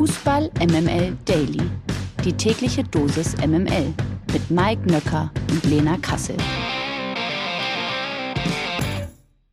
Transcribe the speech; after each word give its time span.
Fußball 0.00 0.50
MML 0.58 1.14
Daily. 1.26 1.60
Die 2.24 2.32
tägliche 2.32 2.82
Dosis 2.82 3.36
MML 3.36 3.92
mit 4.32 4.50
Mike 4.50 4.90
Nöcker 4.90 5.30
und 5.50 5.62
Lena 5.64 5.98
Kassel. 5.98 6.38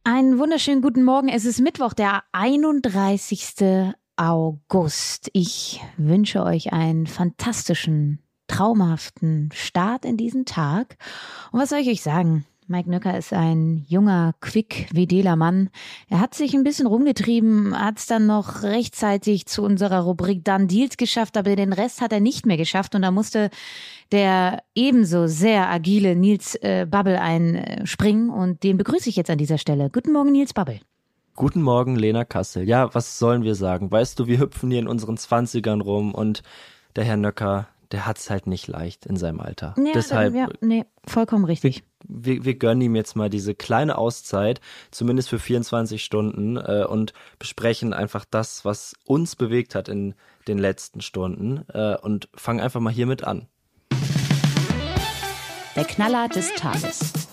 Einen 0.05 0.39
wunderschönen 0.39 0.81
guten 0.81 1.03
Morgen. 1.03 1.27
Es 1.27 1.43
ist 1.43 1.59
Mittwoch, 1.59 1.91
der 1.91 2.23
31. 2.31 3.91
August. 4.15 5.29
Ich 5.33 5.81
wünsche 5.97 6.41
euch 6.43 6.71
einen 6.71 7.07
fantastischen, 7.07 8.23
traumhaften 8.47 9.49
Start 9.53 10.05
in 10.05 10.15
diesen 10.15 10.45
Tag. 10.45 10.95
Und 11.51 11.59
was 11.59 11.67
soll 11.71 11.79
ich 11.79 11.89
euch 11.89 12.01
sagen? 12.01 12.45
Mike 12.69 12.89
Nöcker 12.89 13.17
ist 13.17 13.31
ein 13.31 13.85
junger, 13.87 14.33
quick, 14.41 14.89
vedeler 14.91 15.37
Mann. 15.37 15.69
Er 16.09 16.19
hat 16.19 16.33
sich 16.33 16.53
ein 16.53 16.65
bisschen 16.65 16.85
rumgetrieben, 16.85 17.77
hat 17.77 17.97
es 17.97 18.07
dann 18.07 18.25
noch 18.25 18.63
rechtzeitig 18.63 19.45
zu 19.45 19.63
unserer 19.63 20.01
Rubrik 20.01 20.43
Dann 20.43 20.67
Deals 20.67 20.97
geschafft, 20.97 21.37
aber 21.37 21.55
den 21.55 21.71
Rest 21.71 22.01
hat 22.01 22.11
er 22.11 22.19
nicht 22.19 22.45
mehr 22.45 22.57
geschafft 22.57 22.93
und 22.93 23.03
da 23.03 23.11
musste 23.11 23.49
der 24.11 24.63
ebenso 24.75 25.27
sehr 25.27 25.69
agile 25.69 26.15
Nils 26.15 26.55
äh, 26.55 26.85
Bubble 26.89 27.21
einspringen 27.21 28.29
und 28.29 28.63
den 28.63 28.77
begrüße 28.77 29.07
ich 29.07 29.15
jetzt 29.15 29.29
an 29.29 29.37
dieser 29.37 29.57
Stelle. 29.57 29.89
Guten 29.89 30.11
Morgen, 30.11 30.33
Nils 30.33 30.53
Bubble. 30.53 30.81
Guten 31.37 31.61
Morgen, 31.61 31.95
Lena 31.95 32.25
Kassel. 32.25 32.67
Ja, 32.67 32.93
was 32.93 33.17
sollen 33.17 33.43
wir 33.43 33.55
sagen? 33.55 33.91
Weißt 33.91 34.19
du, 34.19 34.27
wir 34.27 34.39
hüpfen 34.39 34.71
hier 34.71 34.79
in 34.79 34.87
unseren 34.89 35.15
Zwanzigern 35.15 35.79
rum 35.79 36.13
und 36.13 36.43
der 36.97 37.05
Herr 37.05 37.15
Nöcker, 37.15 37.67
der 37.91 38.05
hat's 38.05 38.29
halt 38.29 38.47
nicht 38.47 38.67
leicht 38.67 39.05
in 39.05 39.15
seinem 39.15 39.39
Alter. 39.39 39.73
Ja, 39.77 39.91
Deshalb, 39.93 40.35
ja, 40.35 40.49
nee, 40.59 40.83
vollkommen 41.05 41.45
richtig. 41.45 41.83
Wir, 42.05 42.45
wir 42.45 42.55
gönnen 42.55 42.81
ihm 42.81 42.95
jetzt 42.95 43.15
mal 43.15 43.29
diese 43.29 43.55
kleine 43.55 43.97
Auszeit, 43.97 44.61
zumindest 44.91 45.29
für 45.29 45.39
24 45.39 46.03
Stunden, 46.03 46.57
äh, 46.57 46.85
und 46.87 47.13
besprechen 47.39 47.93
einfach 47.93 48.25
das, 48.29 48.65
was 48.65 48.95
uns 49.05 49.35
bewegt 49.35 49.75
hat 49.75 49.89
in 49.89 50.15
den 50.47 50.57
letzten 50.57 51.01
Stunden 51.01 51.65
äh, 51.73 51.97
und 51.97 52.29
fangen 52.35 52.59
einfach 52.59 52.79
mal 52.79 52.93
hiermit 52.93 53.23
an. 53.23 53.47
Der 55.75 55.85
Knaller 55.85 56.27
des 56.27 56.53
Tages. 56.55 57.26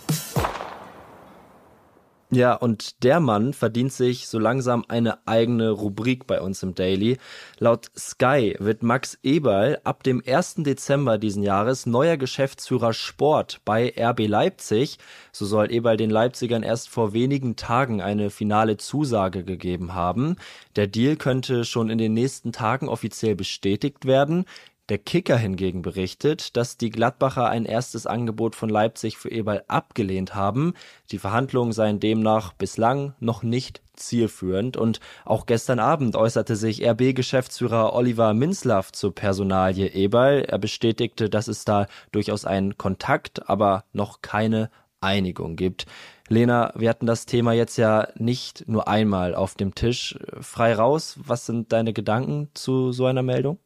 Ja, 2.35 2.55
und 2.55 3.05
der 3.05 3.21
Mann 3.21 3.53
verdient 3.53 3.93
sich 3.93 4.27
so 4.27 4.41
langsam 4.41 4.85
eine 4.89 5.25
eigene 5.25 5.71
Rubrik 5.71 6.27
bei 6.27 6.41
uns 6.41 6.65
im 6.65 6.75
Daily. 6.75 7.19
Laut 7.61 7.93
Sky 7.97 8.57
wird 8.59 8.83
Max 8.83 9.17
Eberl 9.23 9.79
ab 9.85 10.03
dem 10.03 10.21
1. 10.27 10.57
Dezember 10.65 11.17
diesen 11.19 11.45
Jahres 11.45 11.87
neuer 11.87 12.17
Geschäftsführer 12.17 12.93
Sport 12.93 13.61
bei 13.65 13.95
RB 13.97 14.27
Leipzig. 14.27 14.99
So 15.31 15.47
soll 15.47 15.71
Eberl 15.71 15.97
den 15.97 16.11
Leipzigern 16.11 16.65
erst 16.65 16.89
vor 16.89 17.13
wenigen 17.13 17.55
Tagen 17.55 18.03
eine 18.03 18.31
finale 18.31 18.79
Zusage 18.79 19.45
gegeben 19.45 19.95
haben. 19.95 20.35
Der 20.75 20.89
Deal 20.89 21.15
könnte 21.15 21.65
schon 21.65 21.89
in 21.89 21.99
den 21.99 22.15
nächsten 22.15 22.51
Tagen 22.51 22.89
offiziell 22.89 23.37
bestätigt 23.37 24.07
werden. 24.07 24.45
Der 24.91 24.99
Kicker 24.99 25.39
hingegen 25.39 25.81
berichtet, 25.81 26.59
dass 26.59 26.77
die 26.77 26.91
Gladbacher 26.91 27.49
ein 27.49 27.65
erstes 27.65 28.07
Angebot 28.07 28.55
von 28.55 28.69
Leipzig 28.69 29.17
für 29.17 29.31
Eberl 29.31 29.65
abgelehnt 29.67 30.35
haben. 30.35 30.75
Die 31.11 31.19
Verhandlungen 31.19 31.73
seien 31.73 32.01
demnach 32.01 32.53
bislang 32.53 33.15
noch 33.19 33.43
nicht 33.43 33.81
zielführend 33.97 34.77
und 34.77 35.01
auch 35.25 35.47
gestern 35.47 35.79
Abend 35.79 36.17
äußerte 36.17 36.55
sich 36.55 36.87
RB-Geschäftsführer 36.87 37.95
Oliver 37.95 38.35
Minzlaff 38.35 38.93
zur 38.93 39.15
Personalie 39.15 39.89
Eberl. 39.89 40.43
Er 40.43 40.59
bestätigte, 40.59 41.31
dass 41.31 41.49
es 41.49 41.65
da 41.65 41.87
durchaus 42.13 42.45
einen 42.45 42.77
Kontakt, 42.77 43.49
aber 43.49 43.85
noch 43.95 44.21
keine 44.21 44.71
Einigung 45.01 45.57
gibt. 45.57 45.87
Lena, 46.29 46.75
wir 46.77 46.91
hatten 46.91 47.07
das 47.07 47.25
Thema 47.25 47.55
jetzt 47.55 47.79
ja 47.79 48.09
nicht 48.17 48.69
nur 48.69 48.87
einmal 48.87 49.35
auf 49.35 49.55
dem 49.55 49.75
Tisch. 49.75 50.19
Frei 50.41 50.75
raus, 50.75 51.19
was 51.25 51.47
sind 51.47 51.73
deine 51.73 51.95
Gedanken 51.95 52.51
zu 52.53 52.93
so 52.93 53.07
einer 53.07 53.23
Meldung? 53.23 53.59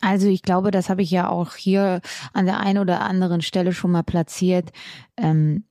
Also 0.00 0.28
ich 0.28 0.42
glaube, 0.42 0.70
das 0.70 0.88
habe 0.88 1.02
ich 1.02 1.10
ja 1.10 1.28
auch 1.28 1.54
hier 1.54 2.00
an 2.32 2.46
der 2.46 2.60
einen 2.60 2.78
oder 2.78 3.00
anderen 3.00 3.42
Stelle 3.42 3.72
schon 3.72 3.90
mal 3.90 4.02
platziert. 4.02 4.70
Ähm, 5.16 5.64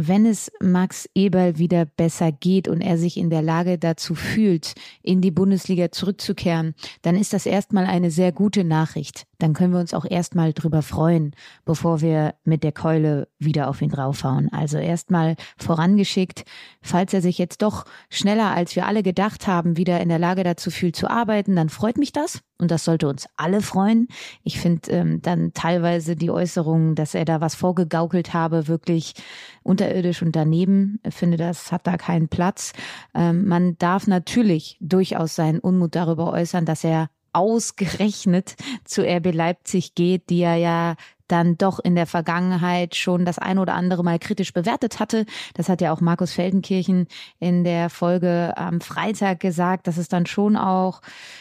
wenn 0.00 0.26
es 0.26 0.52
Max 0.60 1.08
Eberl 1.16 1.58
wieder 1.58 1.84
besser 1.84 2.30
geht 2.30 2.68
und 2.68 2.80
er 2.80 2.98
sich 2.98 3.16
in 3.16 3.30
der 3.30 3.42
Lage 3.42 3.78
dazu 3.78 4.14
fühlt, 4.14 4.74
in 5.02 5.20
die 5.20 5.32
Bundesliga 5.32 5.90
zurückzukehren, 5.90 6.76
dann 7.02 7.16
ist 7.16 7.32
das 7.32 7.46
erstmal 7.46 7.84
eine 7.84 8.12
sehr 8.12 8.30
gute 8.30 8.62
Nachricht. 8.62 9.26
Dann 9.38 9.54
können 9.54 9.72
wir 9.72 9.80
uns 9.80 9.94
auch 9.94 10.04
erstmal 10.04 10.52
drüber 10.52 10.82
freuen, 10.82 11.34
bevor 11.64 12.00
wir 12.00 12.36
mit 12.44 12.62
der 12.62 12.70
Keule 12.70 13.26
wieder 13.40 13.68
auf 13.68 13.82
ihn 13.82 13.90
draufhauen. 13.90 14.52
Also 14.52 14.78
erstmal 14.78 15.34
vorangeschickt, 15.56 16.44
falls 16.80 17.12
er 17.12 17.20
sich 17.20 17.36
jetzt 17.36 17.62
doch 17.62 17.84
schneller 18.08 18.52
als 18.54 18.76
wir 18.76 18.86
alle 18.86 19.02
gedacht 19.02 19.48
haben, 19.48 19.76
wieder 19.76 20.00
in 20.00 20.08
der 20.08 20.20
Lage 20.20 20.44
dazu 20.44 20.70
fühlt 20.70 20.94
zu 20.94 21.10
arbeiten, 21.10 21.56
dann 21.56 21.70
freut 21.70 21.98
mich 21.98 22.12
das. 22.12 22.40
Und 22.60 22.72
das 22.72 22.84
sollte 22.84 23.08
uns 23.08 23.28
alle 23.36 23.62
freuen. 23.62 24.08
Ich 24.42 24.58
finde 24.60 24.90
ähm, 24.90 25.22
dann 25.22 25.52
teilweise 25.54 26.16
die 26.16 26.30
Äußerung, 26.30 26.96
dass 26.96 27.14
er 27.14 27.24
da 27.24 27.40
was 27.40 27.54
vorgegaukelt 27.54 28.34
habe, 28.34 28.66
wirklich 28.66 29.14
unterirdisch 29.62 30.22
und 30.22 30.34
daneben. 30.34 30.98
Ich 31.04 31.14
finde, 31.14 31.36
das 31.36 31.70
hat 31.70 31.86
da 31.86 31.96
keinen 31.96 32.28
Platz. 32.28 32.72
Ähm, 33.14 33.46
man 33.46 33.78
darf 33.78 34.08
natürlich 34.08 34.76
durchaus 34.80 35.36
seinen 35.36 35.60
Unmut 35.60 35.94
darüber 35.94 36.32
äußern, 36.32 36.64
dass 36.64 36.82
er 36.82 37.10
ausgerechnet 37.32 38.56
zu 38.84 39.02
RB 39.02 39.32
Leipzig 39.32 39.94
geht, 39.94 40.28
die 40.28 40.40
er 40.40 40.56
ja 40.56 40.96
dann 41.28 41.56
doch 41.58 41.78
in 41.78 41.94
der 41.94 42.06
Vergangenheit 42.06 42.96
schon 42.96 43.24
das 43.24 43.38
ein 43.38 43.58
oder 43.58 43.74
andere 43.74 44.02
Mal 44.02 44.18
kritisch 44.18 44.52
bewertet 44.52 44.98
hatte. 44.98 45.26
Das 45.54 45.68
hat 45.68 45.80
ja 45.80 45.92
auch 45.92 46.00
Markus 46.00 46.32
Feldenkirchen 46.32 47.06
in 47.38 47.64
der 47.64 47.90
Folge 47.90 48.54
am 48.56 48.80
Freitag 48.80 49.40
gesagt, 49.40 49.86
dass 49.86 49.96
es 49.96 50.08
dann 50.08 50.26
schon 50.26 50.56
auch, 50.56 51.00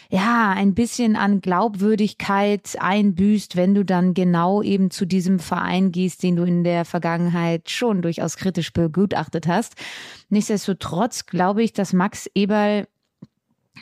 ja, 0.10 0.52
ein 0.52 0.74
bisschen 0.74 1.16
an 1.16 1.42
Glaubwürdigkeit 1.42 2.78
einbüßt, 2.80 3.56
wenn 3.56 3.74
du 3.74 3.84
dann 3.84 4.14
genau 4.14 4.62
eben 4.62 4.92
zu 4.92 5.06
diesem 5.06 5.40
Verein 5.40 5.92
gehst, 5.92 6.24
den 6.24 6.36
du 6.36 6.44
in 6.44 6.64
der 6.64 6.86
Vergangenheit 6.86 7.70
schon 7.70 8.02
durchaus 8.02 8.38
kritisch 8.38 8.74
begutachtet 8.74 9.48
hast. 9.48 9.76
Nichtsdestotrotz 10.30 11.26
glaube 11.26 11.64
ich, 11.64 11.74
dass 11.74 11.94
Max 11.94 12.30
Eberl 12.36 12.88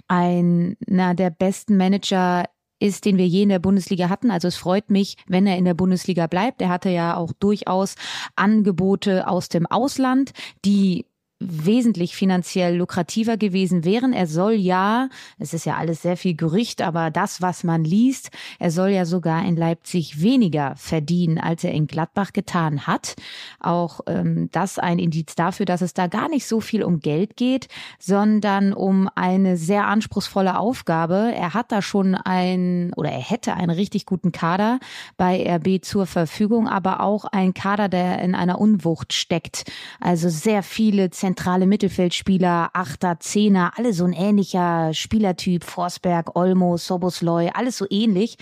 einer 0.07 1.15
der 1.15 1.29
besten 1.29 1.77
Manager 1.77 2.45
ist, 2.79 3.05
den 3.05 3.17
wir 3.17 3.27
je 3.27 3.43
in 3.43 3.49
der 3.49 3.59
Bundesliga 3.59 4.09
hatten. 4.09 4.31
Also 4.31 4.47
es 4.47 4.57
freut 4.57 4.89
mich, 4.89 5.17
wenn 5.27 5.47
er 5.47 5.57
in 5.57 5.65
der 5.65 5.73
Bundesliga 5.73 6.27
bleibt. 6.27 6.61
Er 6.61 6.69
hatte 6.69 6.89
ja 6.89 7.15
auch 7.15 7.31
durchaus 7.33 7.95
Angebote 8.35 9.27
aus 9.27 9.49
dem 9.49 9.65
Ausland, 9.65 10.31
die 10.63 11.05
wesentlich 11.49 12.15
finanziell 12.15 12.75
lukrativer 12.75 13.37
gewesen 13.37 13.83
wären. 13.83 14.13
Er 14.13 14.27
soll 14.27 14.53
ja, 14.53 15.09
es 15.39 15.53
ist 15.53 15.65
ja 15.65 15.75
alles 15.75 16.01
sehr 16.01 16.17
viel 16.17 16.35
Gerücht, 16.35 16.81
aber 16.81 17.11
das, 17.11 17.41
was 17.41 17.63
man 17.63 17.83
liest, 17.83 18.31
er 18.59 18.71
soll 18.71 18.89
ja 18.89 19.05
sogar 19.05 19.45
in 19.45 19.55
Leipzig 19.55 20.21
weniger 20.21 20.75
verdienen, 20.75 21.37
als 21.37 21.63
er 21.63 21.71
in 21.71 21.87
Gladbach 21.87 22.33
getan 22.33 22.87
hat. 22.87 23.15
Auch 23.59 24.01
ähm, 24.07 24.49
das 24.51 24.79
ein 24.79 24.99
Indiz 24.99 25.35
dafür, 25.35 25.65
dass 25.65 25.81
es 25.81 25.93
da 25.93 26.07
gar 26.07 26.29
nicht 26.29 26.47
so 26.47 26.61
viel 26.61 26.83
um 26.83 26.99
Geld 26.99 27.37
geht, 27.37 27.67
sondern 27.99 28.73
um 28.73 29.09
eine 29.15 29.57
sehr 29.57 29.87
anspruchsvolle 29.87 30.59
Aufgabe. 30.59 31.31
Er 31.35 31.53
hat 31.53 31.71
da 31.71 31.81
schon 31.81 32.15
ein 32.15 32.91
oder 32.95 33.11
er 33.11 33.21
hätte 33.21 33.53
einen 33.53 33.69
richtig 33.69 34.05
guten 34.05 34.31
Kader 34.31 34.79
bei 35.17 35.45
RB 35.55 35.83
zur 35.83 36.05
Verfügung, 36.05 36.67
aber 36.67 37.01
auch 37.01 37.25
ein 37.25 37.53
Kader, 37.53 37.89
der 37.89 38.19
in 38.21 38.35
einer 38.35 38.59
Unwucht 38.59 39.13
steckt. 39.13 39.71
Also 39.99 40.29
sehr 40.29 40.63
viele 40.63 41.09
zentrale 41.35 41.67
Mittelfeldspieler, 41.67 42.69
Achter, 42.71 43.19
Zehner, 43.19 43.73
alle 43.75 43.91
so 43.91 44.05
ein 44.05 44.13
ähnlicher 44.13 44.93
Spielertyp, 44.93 45.65
Forsberg, 45.65 46.35
Olmo, 46.35 46.77
Sobosloy, 46.77 47.49
alles 47.53 47.77
so 47.77 47.85
ähnlich. 47.89 48.37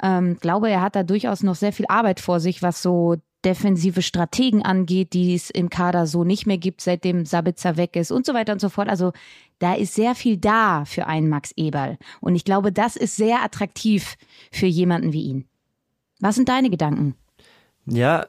Ähm, 0.00 0.38
glaube, 0.40 0.70
er 0.70 0.80
hat 0.80 0.94
da 0.94 1.02
durchaus 1.02 1.42
noch 1.42 1.56
sehr 1.56 1.72
viel 1.72 1.86
Arbeit 1.88 2.20
vor 2.20 2.38
sich, 2.38 2.62
was 2.62 2.82
so 2.82 3.16
defensive 3.44 4.00
Strategen 4.00 4.62
angeht, 4.62 5.12
die 5.12 5.34
es 5.34 5.50
im 5.50 5.70
Kader 5.70 6.06
so 6.06 6.22
nicht 6.22 6.46
mehr 6.46 6.58
gibt, 6.58 6.80
seitdem 6.80 7.26
Sabitzer 7.26 7.76
weg 7.76 7.96
ist 7.96 8.12
und 8.12 8.24
so 8.24 8.32
weiter 8.32 8.52
und 8.52 8.60
so 8.60 8.68
fort. 8.68 8.88
Also 8.88 9.12
da 9.58 9.74
ist 9.74 9.94
sehr 9.94 10.14
viel 10.14 10.36
da 10.36 10.84
für 10.84 11.08
einen 11.08 11.28
Max 11.28 11.50
Eberl. 11.56 11.98
Und 12.20 12.36
ich 12.36 12.44
glaube, 12.44 12.70
das 12.70 12.94
ist 12.94 13.16
sehr 13.16 13.42
attraktiv 13.42 14.16
für 14.52 14.66
jemanden 14.66 15.12
wie 15.12 15.24
ihn. 15.24 15.48
Was 16.20 16.36
sind 16.36 16.48
deine 16.48 16.70
Gedanken? 16.70 17.16
Ja, 17.86 18.26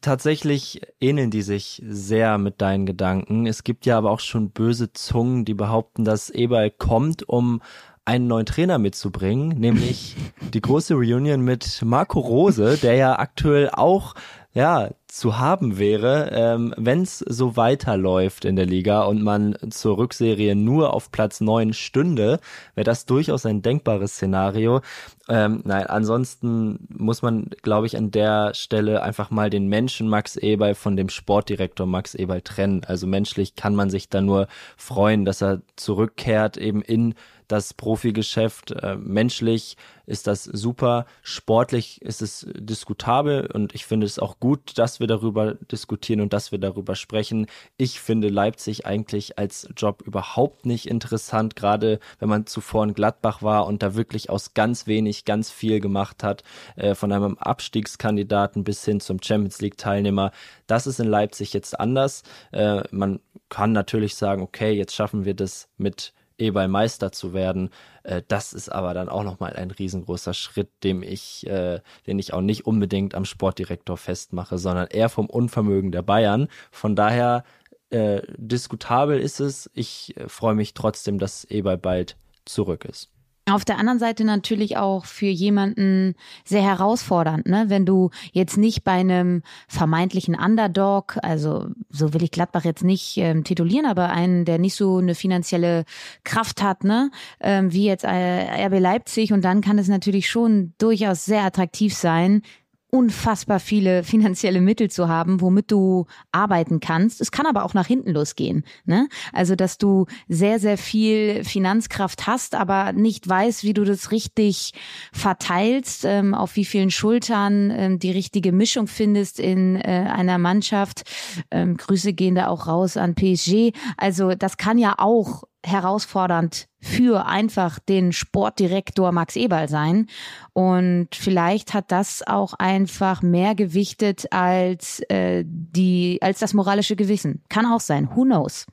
tatsächlich 0.00 0.80
ähneln 1.00 1.30
die 1.30 1.42
sich 1.42 1.82
sehr 1.86 2.38
mit 2.38 2.60
deinen 2.60 2.86
Gedanken. 2.86 3.46
Es 3.46 3.64
gibt 3.64 3.86
ja 3.86 3.98
aber 3.98 4.10
auch 4.10 4.20
schon 4.20 4.50
böse 4.50 4.92
Zungen, 4.92 5.44
die 5.44 5.54
behaupten, 5.54 6.04
dass 6.04 6.30
Eberl 6.30 6.70
kommt, 6.70 7.28
um 7.28 7.62
einen 8.04 8.26
neuen 8.26 8.46
Trainer 8.46 8.78
mitzubringen, 8.78 9.48
nämlich 9.58 10.16
die 10.54 10.60
große 10.60 10.94
Reunion 10.94 11.42
mit 11.42 11.82
Marco 11.84 12.20
Rose, 12.20 12.78
der 12.80 12.94
ja 12.94 13.18
aktuell 13.18 13.70
auch 13.70 14.14
ja, 14.52 14.90
zu 15.08 15.38
haben 15.38 15.78
wäre, 15.78 16.30
ähm, 16.32 16.74
wenn 16.76 17.02
es 17.02 17.18
so 17.18 17.56
weiterläuft 17.56 18.44
in 18.44 18.56
der 18.56 18.66
Liga 18.66 19.02
und 19.02 19.22
man 19.22 19.56
zur 19.70 19.96
Rückserie 19.96 20.54
nur 20.54 20.92
auf 20.92 21.10
Platz 21.10 21.40
neun 21.40 21.72
stünde, 21.72 22.40
wäre 22.74 22.84
das 22.84 23.06
durchaus 23.06 23.46
ein 23.46 23.62
denkbares 23.62 24.12
Szenario. 24.12 24.82
Ähm, 25.28 25.62
nein, 25.64 25.86
ansonsten 25.86 26.86
muss 26.90 27.22
man, 27.22 27.50
glaube 27.62 27.86
ich, 27.86 27.96
an 27.96 28.10
der 28.10 28.52
Stelle 28.54 29.02
einfach 29.02 29.30
mal 29.30 29.50
den 29.50 29.66
Menschen 29.68 30.08
Max 30.08 30.36
Eberl 30.36 30.74
von 30.74 30.96
dem 30.96 31.08
Sportdirektor 31.08 31.86
Max 31.86 32.14
Eberl 32.14 32.42
trennen. 32.42 32.82
Also 32.86 33.06
menschlich 33.06 33.56
kann 33.56 33.74
man 33.74 33.90
sich 33.90 34.10
da 34.10 34.20
nur 34.20 34.46
freuen, 34.76 35.24
dass 35.24 35.42
er 35.42 35.62
zurückkehrt 35.76 36.58
eben 36.58 36.82
in 36.82 37.14
das 37.48 37.74
Profigeschäft. 37.74 38.70
Äh, 38.70 38.96
menschlich 38.96 39.76
ist 40.06 40.26
das 40.26 40.44
super, 40.44 41.04
sportlich 41.22 42.00
ist 42.00 42.22
es 42.22 42.46
diskutabel 42.54 43.50
und 43.52 43.74
ich 43.74 43.84
finde 43.84 44.06
es 44.06 44.18
auch 44.18 44.40
gut, 44.40 44.78
dass 44.78 45.00
wir 45.00 45.06
darüber 45.06 45.54
diskutieren 45.54 46.22
und 46.22 46.32
dass 46.32 46.50
wir 46.50 46.58
darüber 46.58 46.94
sprechen. 46.94 47.46
Ich 47.76 48.00
finde 48.00 48.28
Leipzig 48.28 48.86
eigentlich 48.86 49.38
als 49.38 49.68
Job 49.76 50.02
überhaupt 50.06 50.64
nicht 50.64 50.88
interessant, 50.88 51.56
gerade 51.56 52.00
wenn 52.20 52.28
man 52.30 52.46
zuvor 52.46 52.84
in 52.84 52.94
Gladbach 52.94 53.42
war 53.42 53.66
und 53.66 53.82
da 53.82 53.94
wirklich 53.94 54.30
aus 54.30 54.54
ganz 54.54 54.86
wenig 54.86 55.26
ganz 55.26 55.50
viel 55.50 55.80
gemacht 55.80 56.22
hat, 56.22 56.42
äh, 56.76 56.94
von 56.94 57.12
einem 57.12 57.36
Abstiegskandidaten 57.36 58.64
bis 58.64 58.84
hin 58.84 59.00
zum 59.00 59.22
Champions 59.22 59.60
League 59.60 59.76
Teilnehmer. 59.76 60.32
Das 60.66 60.86
ist 60.86 61.00
in 61.00 61.08
Leipzig 61.08 61.52
jetzt 61.52 61.78
anders. 61.78 62.22
Äh, 62.52 62.82
man 62.90 63.20
kann 63.50 63.72
natürlich 63.72 64.14
sagen, 64.14 64.42
okay, 64.42 64.72
jetzt 64.72 64.94
schaffen 64.94 65.24
wir 65.24 65.34
das 65.34 65.68
mit 65.76 66.12
Eberl 66.38 66.68
Meister 66.68 67.12
zu 67.12 67.34
werden. 67.34 67.70
Äh, 68.02 68.22
das 68.28 68.52
ist 68.52 68.70
aber 68.70 68.94
dann 68.94 69.08
auch 69.08 69.24
nochmal 69.24 69.54
ein 69.54 69.70
riesengroßer 69.70 70.34
Schritt, 70.34 70.70
dem 70.84 71.02
ich, 71.02 71.46
äh, 71.46 71.80
den 72.06 72.18
ich 72.18 72.32
auch 72.32 72.40
nicht 72.40 72.66
unbedingt 72.66 73.14
am 73.14 73.24
Sportdirektor 73.24 73.96
festmache, 73.96 74.58
sondern 74.58 74.86
eher 74.86 75.08
vom 75.08 75.26
Unvermögen 75.26 75.92
der 75.92 76.02
Bayern. 76.02 76.48
Von 76.70 76.96
daher 76.96 77.44
äh, 77.90 78.22
diskutabel 78.36 79.18
ist 79.18 79.40
es. 79.40 79.70
Ich 79.74 80.16
äh, 80.16 80.28
freue 80.28 80.54
mich 80.54 80.74
trotzdem, 80.74 81.18
dass 81.18 81.44
Eberl 81.44 81.78
bald 81.78 82.16
zurück 82.44 82.84
ist. 82.84 83.10
Auf 83.50 83.64
der 83.64 83.78
anderen 83.78 83.98
Seite 83.98 84.24
natürlich 84.24 84.76
auch 84.76 85.04
für 85.04 85.26
jemanden 85.26 86.14
sehr 86.44 86.62
herausfordernd, 86.62 87.46
ne? 87.46 87.66
Wenn 87.68 87.86
du 87.86 88.10
jetzt 88.32 88.56
nicht 88.56 88.84
bei 88.84 88.92
einem 88.92 89.42
vermeintlichen 89.68 90.34
Underdog, 90.34 91.16
also 91.22 91.68
so 91.90 92.12
will 92.14 92.22
ich 92.22 92.30
Gladbach 92.30 92.64
jetzt 92.64 92.84
nicht 92.84 93.16
ähm, 93.16 93.44
titulieren, 93.44 93.86
aber 93.86 94.10
einen, 94.10 94.44
der 94.44 94.58
nicht 94.58 94.74
so 94.74 94.98
eine 94.98 95.14
finanzielle 95.14 95.84
Kraft 96.24 96.62
hat, 96.62 96.84
ne? 96.84 97.10
Ähm, 97.40 97.72
wie 97.72 97.86
jetzt 97.86 98.04
äh, 98.04 98.66
RB 98.66 98.80
Leipzig 98.80 99.32
und 99.32 99.44
dann 99.44 99.60
kann 99.60 99.78
es 99.78 99.88
natürlich 99.88 100.28
schon 100.28 100.74
durchaus 100.78 101.24
sehr 101.24 101.42
attraktiv 101.42 101.94
sein, 101.94 102.42
unfassbar 102.90 103.60
viele 103.60 104.02
finanzielle 104.04 104.60
Mittel 104.60 104.90
zu 104.90 105.08
haben, 105.08 105.40
womit 105.40 105.70
du 105.70 106.06
arbeiten 106.32 106.80
kannst. 106.80 107.20
Es 107.20 107.30
kann 107.30 107.46
aber 107.46 107.64
auch 107.64 107.74
nach 107.74 107.86
hinten 107.86 108.12
losgehen. 108.12 108.64
Ne? 108.84 109.08
Also, 109.32 109.54
dass 109.54 109.78
du 109.78 110.06
sehr, 110.28 110.58
sehr 110.58 110.78
viel 110.78 111.44
Finanzkraft 111.44 112.26
hast, 112.26 112.54
aber 112.54 112.92
nicht 112.92 113.28
weißt, 113.28 113.64
wie 113.64 113.74
du 113.74 113.84
das 113.84 114.10
richtig 114.10 114.72
verteilst, 115.12 116.04
ähm, 116.04 116.34
auf 116.34 116.56
wie 116.56 116.64
vielen 116.64 116.90
Schultern 116.90 117.70
ähm, 117.70 117.98
die 117.98 118.10
richtige 118.10 118.52
Mischung 118.52 118.86
findest 118.86 119.38
in 119.40 119.76
äh, 119.76 120.08
einer 120.10 120.38
Mannschaft. 120.38 121.02
Ähm, 121.50 121.76
Grüße 121.76 122.12
gehen 122.12 122.34
da 122.34 122.48
auch 122.48 122.66
raus 122.66 122.96
an 122.96 123.14
PSG. 123.14 123.72
Also, 123.96 124.34
das 124.34 124.56
kann 124.56 124.78
ja 124.78 124.94
auch 124.98 125.44
herausfordernd 125.64 126.68
für 126.80 127.26
einfach 127.26 127.78
den 127.78 128.12
Sportdirektor 128.12 129.12
Max 129.12 129.36
Eberl 129.36 129.68
sein. 129.68 130.06
Und 130.52 131.08
vielleicht 131.12 131.74
hat 131.74 131.90
das 131.90 132.22
auch 132.26 132.54
einfach 132.54 133.22
mehr 133.22 133.54
gewichtet 133.54 134.32
als 134.32 135.00
äh, 135.08 135.44
die 135.46 136.18
als 136.22 136.38
das 136.38 136.54
moralische 136.54 136.96
Gewissen. 136.96 137.42
Kann 137.48 137.66
auch 137.66 137.80
sein. 137.80 138.08
Who 138.14 138.22
knows? 138.22 138.66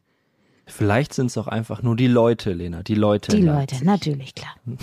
Vielleicht 0.67 1.13
sind 1.13 1.27
es 1.27 1.37
auch 1.37 1.47
einfach 1.47 1.83
nur 1.83 1.95
die 1.95 2.07
Leute, 2.07 2.53
Lena. 2.53 2.81
Die 2.81 2.95
Leute. 2.95 3.35
Die 3.35 3.43
Leute, 3.43 3.83
natürlich, 3.85 4.33
klar. 4.33 4.55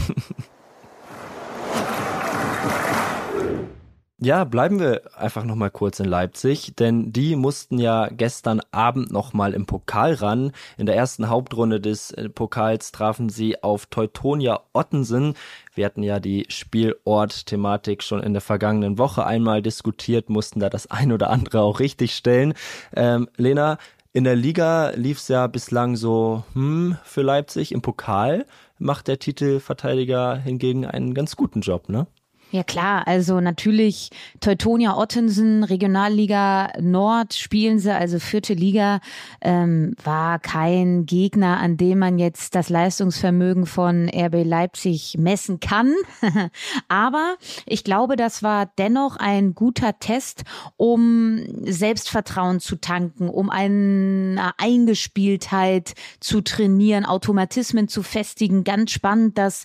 Ja, 4.24 4.44
bleiben 4.44 4.78
wir 4.78 5.00
einfach 5.16 5.42
noch 5.42 5.56
mal 5.56 5.69
kurz 5.69 5.98
in 5.98 6.06
Leipzig, 6.06 6.76
denn 6.76 7.12
die 7.12 7.34
mussten 7.34 7.78
ja 7.78 8.06
gestern 8.06 8.60
Abend 8.70 9.10
noch 9.10 9.32
mal 9.32 9.52
im 9.52 9.66
Pokal 9.66 10.14
ran. 10.14 10.52
In 10.78 10.86
der 10.86 10.94
ersten 10.94 11.28
Hauptrunde 11.28 11.80
des 11.80 12.12
äh, 12.12 12.28
Pokals 12.28 12.92
trafen 12.92 13.30
sie 13.30 13.60
auf 13.64 13.86
Teutonia 13.86 14.60
Ottensen. 14.74 15.34
Wir 15.74 15.86
hatten 15.86 16.04
ja 16.04 16.20
die 16.20 16.46
Spielort-Thematik 16.48 18.04
schon 18.04 18.22
in 18.22 18.32
der 18.32 18.42
vergangenen 18.42 18.96
Woche 18.96 19.26
einmal 19.26 19.60
diskutiert, 19.60 20.30
mussten 20.30 20.60
da 20.60 20.70
das 20.70 20.86
ein 20.92 21.10
oder 21.10 21.28
andere 21.28 21.60
auch 21.62 21.80
richtig 21.80 22.14
stellen. 22.14 22.54
Ähm, 22.94 23.28
Lena, 23.36 23.76
in 24.12 24.22
der 24.22 24.36
Liga 24.36 24.90
lief 24.90 25.18
es 25.18 25.26
ja 25.26 25.48
bislang 25.48 25.96
so 25.96 26.44
hm, 26.52 26.96
für 27.02 27.22
Leipzig. 27.22 27.72
Im 27.72 27.82
Pokal 27.82 28.46
macht 28.78 29.08
der 29.08 29.18
Titelverteidiger 29.18 30.36
hingegen 30.36 30.86
einen 30.86 31.12
ganz 31.12 31.34
guten 31.34 31.60
Job, 31.60 31.88
ne? 31.88 32.06
Ja 32.52 32.62
klar, 32.64 33.08
also 33.08 33.40
natürlich 33.40 34.10
Teutonia 34.40 34.99
Ottensen, 34.99 35.64
Regionalliga 35.64 36.70
Nord 36.78 37.32
spielen 37.32 37.78
sie, 37.78 37.94
also 37.94 38.19
vierte 38.19 38.52
Liga, 38.52 39.00
ähm, 39.40 39.96
war 40.04 40.38
kein 40.38 41.06
Gegner, 41.06 41.60
an 41.60 41.78
dem 41.78 42.00
man 42.00 42.19
jetzt 42.19 42.54
das 42.54 42.69
Leistungsvermögen 42.69 43.64
von 43.64 44.10
RB 44.14 44.44
Leipzig 44.44 45.16
messen 45.19 45.60
kann. 45.60 45.94
Aber 46.88 47.37
ich 47.64 47.84
glaube, 47.84 48.16
das 48.16 48.43
war 48.43 48.70
dennoch 48.76 49.16
ein 49.16 49.54
guter 49.54 49.99
Test, 49.99 50.43
um 50.76 51.40
Selbstvertrauen 51.64 52.60
zu 52.60 52.76
tanken, 52.76 53.31
um 53.31 53.49
eine 53.49 54.52
Eingespieltheit 54.58 55.94
zu 56.20 56.43
trainieren, 56.43 57.06
Automatismen 57.06 57.88
zu 57.88 58.02
festigen. 58.02 58.62
Ganz 58.62 58.90
spannend, 58.90 59.38
dass 59.38 59.64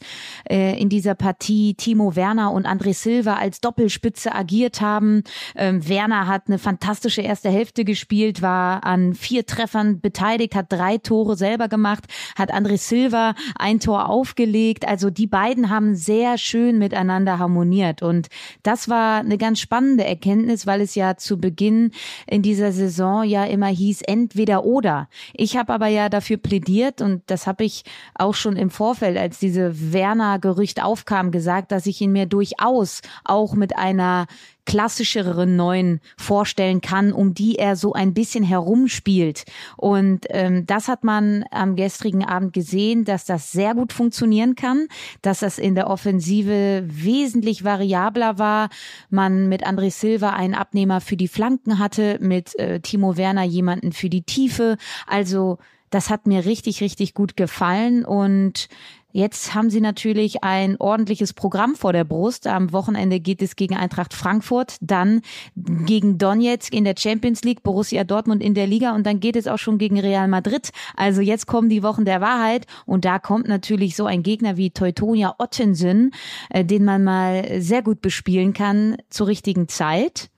äh, 0.49 0.79
in 0.79 0.87
dieser 0.87 1.15
Partie 1.15 1.73
Timo 1.73 2.15
Werner 2.15 2.53
und 2.53 2.65
André 2.77 2.93
Silva 2.93 3.35
als 3.35 3.59
Doppelspitze 3.59 4.35
agiert 4.35 4.81
haben. 4.81 5.23
Ähm, 5.55 5.87
Werner 5.87 6.27
hat 6.27 6.43
eine 6.47 6.59
fantastische 6.59 7.21
erste 7.21 7.49
Hälfte 7.49 7.85
gespielt, 7.85 8.43
war 8.43 8.83
an 8.83 9.15
vier 9.15 9.47
Treffern 9.47 9.99
beteiligt, 9.99 10.53
hat 10.53 10.67
drei 10.69 10.99
Tore 10.99 11.35
selber 11.35 11.67
gemacht, 11.69 12.05
hat 12.37 12.53
André 12.53 12.77
Silva 12.77 13.33
ein 13.57 13.79
Tor 13.79 14.09
aufgelegt. 14.09 14.87
Also 14.87 15.09
die 15.09 15.25
beiden 15.25 15.71
haben 15.71 15.95
sehr 15.95 16.37
schön 16.37 16.77
miteinander 16.77 17.39
harmoniert. 17.39 18.03
Und 18.03 18.27
das 18.61 18.89
war 18.89 19.19
eine 19.19 19.39
ganz 19.39 19.59
spannende 19.59 20.05
Erkenntnis, 20.05 20.67
weil 20.67 20.81
es 20.81 20.93
ja 20.93 21.17
zu 21.17 21.39
Beginn 21.39 21.91
in 22.27 22.43
dieser 22.43 22.71
Saison 22.71 23.23
ja 23.23 23.45
immer 23.45 23.67
hieß, 23.67 24.03
entweder 24.03 24.65
oder. 24.65 25.09
Ich 25.33 25.57
habe 25.57 25.73
aber 25.73 25.87
ja 25.87 26.09
dafür 26.09 26.37
plädiert 26.37 27.01
und 27.01 27.23
das 27.25 27.47
habe 27.47 27.63
ich 27.63 27.83
auch 28.13 28.35
schon 28.35 28.55
im 28.55 28.69
Vorfeld, 28.69 29.17
als 29.17 29.39
diese 29.39 29.91
Werner-Gerücht 29.93 30.83
aufkam, 30.83 31.31
gesagt, 31.31 31.71
dass 31.71 31.87
ich 31.87 32.01
ihn 32.01 32.11
mir 32.11 32.27
durchaus 32.27 32.66
durchaus 32.67 33.01
auch 33.23 33.55
mit 33.55 33.77
einer 33.77 34.27
klassischeren 34.65 35.55
neuen 35.55 36.01
vorstellen 36.17 36.81
kann, 36.81 37.13
um 37.13 37.33
die 37.33 37.57
er 37.57 37.77
so 37.77 37.93
ein 37.93 38.13
bisschen 38.13 38.43
herumspielt. 38.43 39.45
Und 39.77 40.25
ähm, 40.29 40.65
das 40.65 40.89
hat 40.89 41.05
man 41.05 41.45
am 41.51 41.77
gestrigen 41.77 42.25
Abend 42.25 42.51
gesehen, 42.51 43.05
dass 43.05 43.23
das 43.23 43.53
sehr 43.53 43.75
gut 43.75 43.93
funktionieren 43.93 44.55
kann, 44.55 44.87
dass 45.21 45.39
das 45.39 45.57
in 45.57 45.75
der 45.75 45.89
Offensive 45.89 46.83
wesentlich 46.85 47.63
variabler 47.63 48.39
war. 48.39 48.69
Man 49.09 49.47
mit 49.47 49.65
André 49.65 49.89
Silva 49.89 50.31
einen 50.31 50.53
Abnehmer 50.53 50.99
für 50.99 51.15
die 51.15 51.29
Flanken 51.29 51.79
hatte, 51.79 52.17
mit 52.19 52.59
äh, 52.59 52.81
Timo 52.81 53.15
Werner 53.15 53.43
jemanden 53.43 53.93
für 53.93 54.09
die 54.09 54.23
Tiefe. 54.23 54.75
Also 55.05 55.59
das 55.89 56.09
hat 56.09 56.27
mir 56.27 56.45
richtig, 56.45 56.81
richtig 56.81 57.13
gut 57.13 57.37
gefallen 57.37 58.03
und 58.03 58.67
Jetzt 59.13 59.55
haben 59.55 59.69
sie 59.69 59.79
natürlich 59.79 60.43
ein 60.43 60.75
ordentliches 60.79 61.31
Programm 61.31 61.75
vor 61.75 61.93
der 61.93 62.03
Brust. 62.03 62.45
Am 62.45 62.73
Wochenende 62.73 63.21
geht 63.21 63.41
es 63.41 63.55
gegen 63.55 63.75
Eintracht 63.75 64.13
Frankfurt, 64.13 64.75
dann 64.81 65.21
gegen 65.55 66.17
Donetsk 66.17 66.73
in 66.73 66.83
der 66.83 66.95
Champions 66.97 67.43
League, 67.43 67.63
Borussia 67.63 68.03
Dortmund 68.03 68.43
in 68.43 68.53
der 68.53 68.67
Liga 68.67 68.93
und 68.93 69.05
dann 69.07 69.21
geht 69.21 69.37
es 69.37 69.47
auch 69.47 69.59
schon 69.59 69.77
gegen 69.77 69.97
Real 69.97 70.27
Madrid. 70.27 70.71
Also 70.95 71.21
jetzt 71.21 71.47
kommen 71.47 71.69
die 71.69 71.83
Wochen 71.83 72.03
der 72.03 72.19
Wahrheit 72.19 72.65
und 72.85 73.05
da 73.05 73.17
kommt 73.17 73.47
natürlich 73.47 73.95
so 73.95 74.05
ein 74.05 74.23
Gegner 74.23 74.57
wie 74.57 74.71
Teutonia 74.71 75.35
Ottensen, 75.39 76.11
äh, 76.49 76.65
den 76.65 76.83
man 76.83 77.05
mal 77.05 77.61
sehr 77.61 77.83
gut 77.83 78.01
bespielen 78.01 78.51
kann 78.51 78.97
zur 79.09 79.27
richtigen 79.27 79.69
Zeit. 79.69 80.29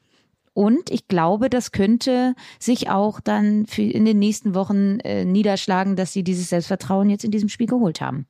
Und 0.53 0.91
ich 0.91 1.07
glaube, 1.07 1.49
das 1.49 1.71
könnte 1.71 2.35
sich 2.59 2.89
auch 2.89 3.19
dann 3.19 3.65
für 3.65 3.81
in 3.81 4.05
den 4.05 4.19
nächsten 4.19 4.53
Wochen 4.53 4.99
äh, 4.99 5.25
niederschlagen, 5.25 5.95
dass 5.95 6.13
sie 6.13 6.23
dieses 6.23 6.49
Selbstvertrauen 6.49 7.09
jetzt 7.09 7.23
in 7.23 7.31
diesem 7.31 7.49
Spiel 7.49 7.67
geholt 7.67 7.99
haben. 7.99 8.27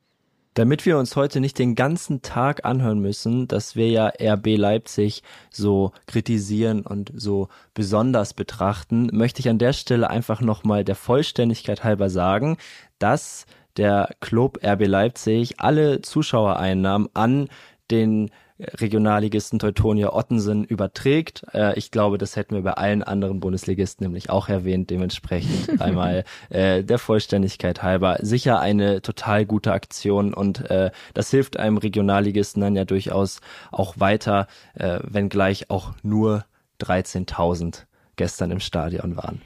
Damit 0.60 0.84
wir 0.84 0.98
uns 0.98 1.16
heute 1.16 1.40
nicht 1.40 1.58
den 1.58 1.74
ganzen 1.74 2.20
Tag 2.20 2.66
anhören 2.66 2.98
müssen, 2.98 3.48
dass 3.48 3.76
wir 3.76 3.88
ja 3.88 4.12
RB 4.20 4.58
Leipzig 4.58 5.22
so 5.48 5.92
kritisieren 6.06 6.82
und 6.82 7.10
so 7.14 7.48
besonders 7.72 8.34
betrachten, 8.34 9.08
möchte 9.10 9.40
ich 9.40 9.48
an 9.48 9.56
der 9.56 9.72
Stelle 9.72 10.10
einfach 10.10 10.42
nochmal 10.42 10.84
der 10.84 10.96
Vollständigkeit 10.96 11.82
halber 11.82 12.10
sagen, 12.10 12.58
dass 12.98 13.46
der 13.78 14.14
Club 14.20 14.58
RB 14.62 14.86
Leipzig 14.86 15.60
alle 15.60 16.02
Zuschauereinnahmen 16.02 17.08
an 17.14 17.48
den 17.90 18.30
Regionalligisten 18.78 19.58
Teutonia 19.58 20.12
Ottensen 20.12 20.64
überträgt. 20.64 21.44
Äh, 21.54 21.78
ich 21.78 21.90
glaube, 21.90 22.18
das 22.18 22.36
hätten 22.36 22.54
wir 22.54 22.62
bei 22.62 22.72
allen 22.72 23.02
anderen 23.02 23.40
Bundesligisten 23.40 24.04
nämlich 24.04 24.30
auch 24.30 24.48
erwähnt. 24.48 24.90
Dementsprechend 24.90 25.80
einmal 25.80 26.24
äh, 26.50 26.84
der 26.84 26.98
Vollständigkeit 26.98 27.82
halber 27.82 28.18
sicher 28.20 28.60
eine 28.60 29.02
total 29.02 29.46
gute 29.46 29.72
Aktion 29.72 30.34
und 30.34 30.70
äh, 30.70 30.90
das 31.14 31.30
hilft 31.30 31.58
einem 31.58 31.78
Regionalligisten 31.78 32.60
dann 32.60 32.76
ja 32.76 32.84
durchaus 32.84 33.40
auch 33.72 33.98
weiter, 33.98 34.46
äh, 34.74 35.00
wenngleich 35.02 35.70
auch 35.70 35.92
nur 36.02 36.44
13.000 36.80 37.84
gestern 38.16 38.50
im 38.50 38.60
Stadion 38.60 39.16
waren. 39.16 39.40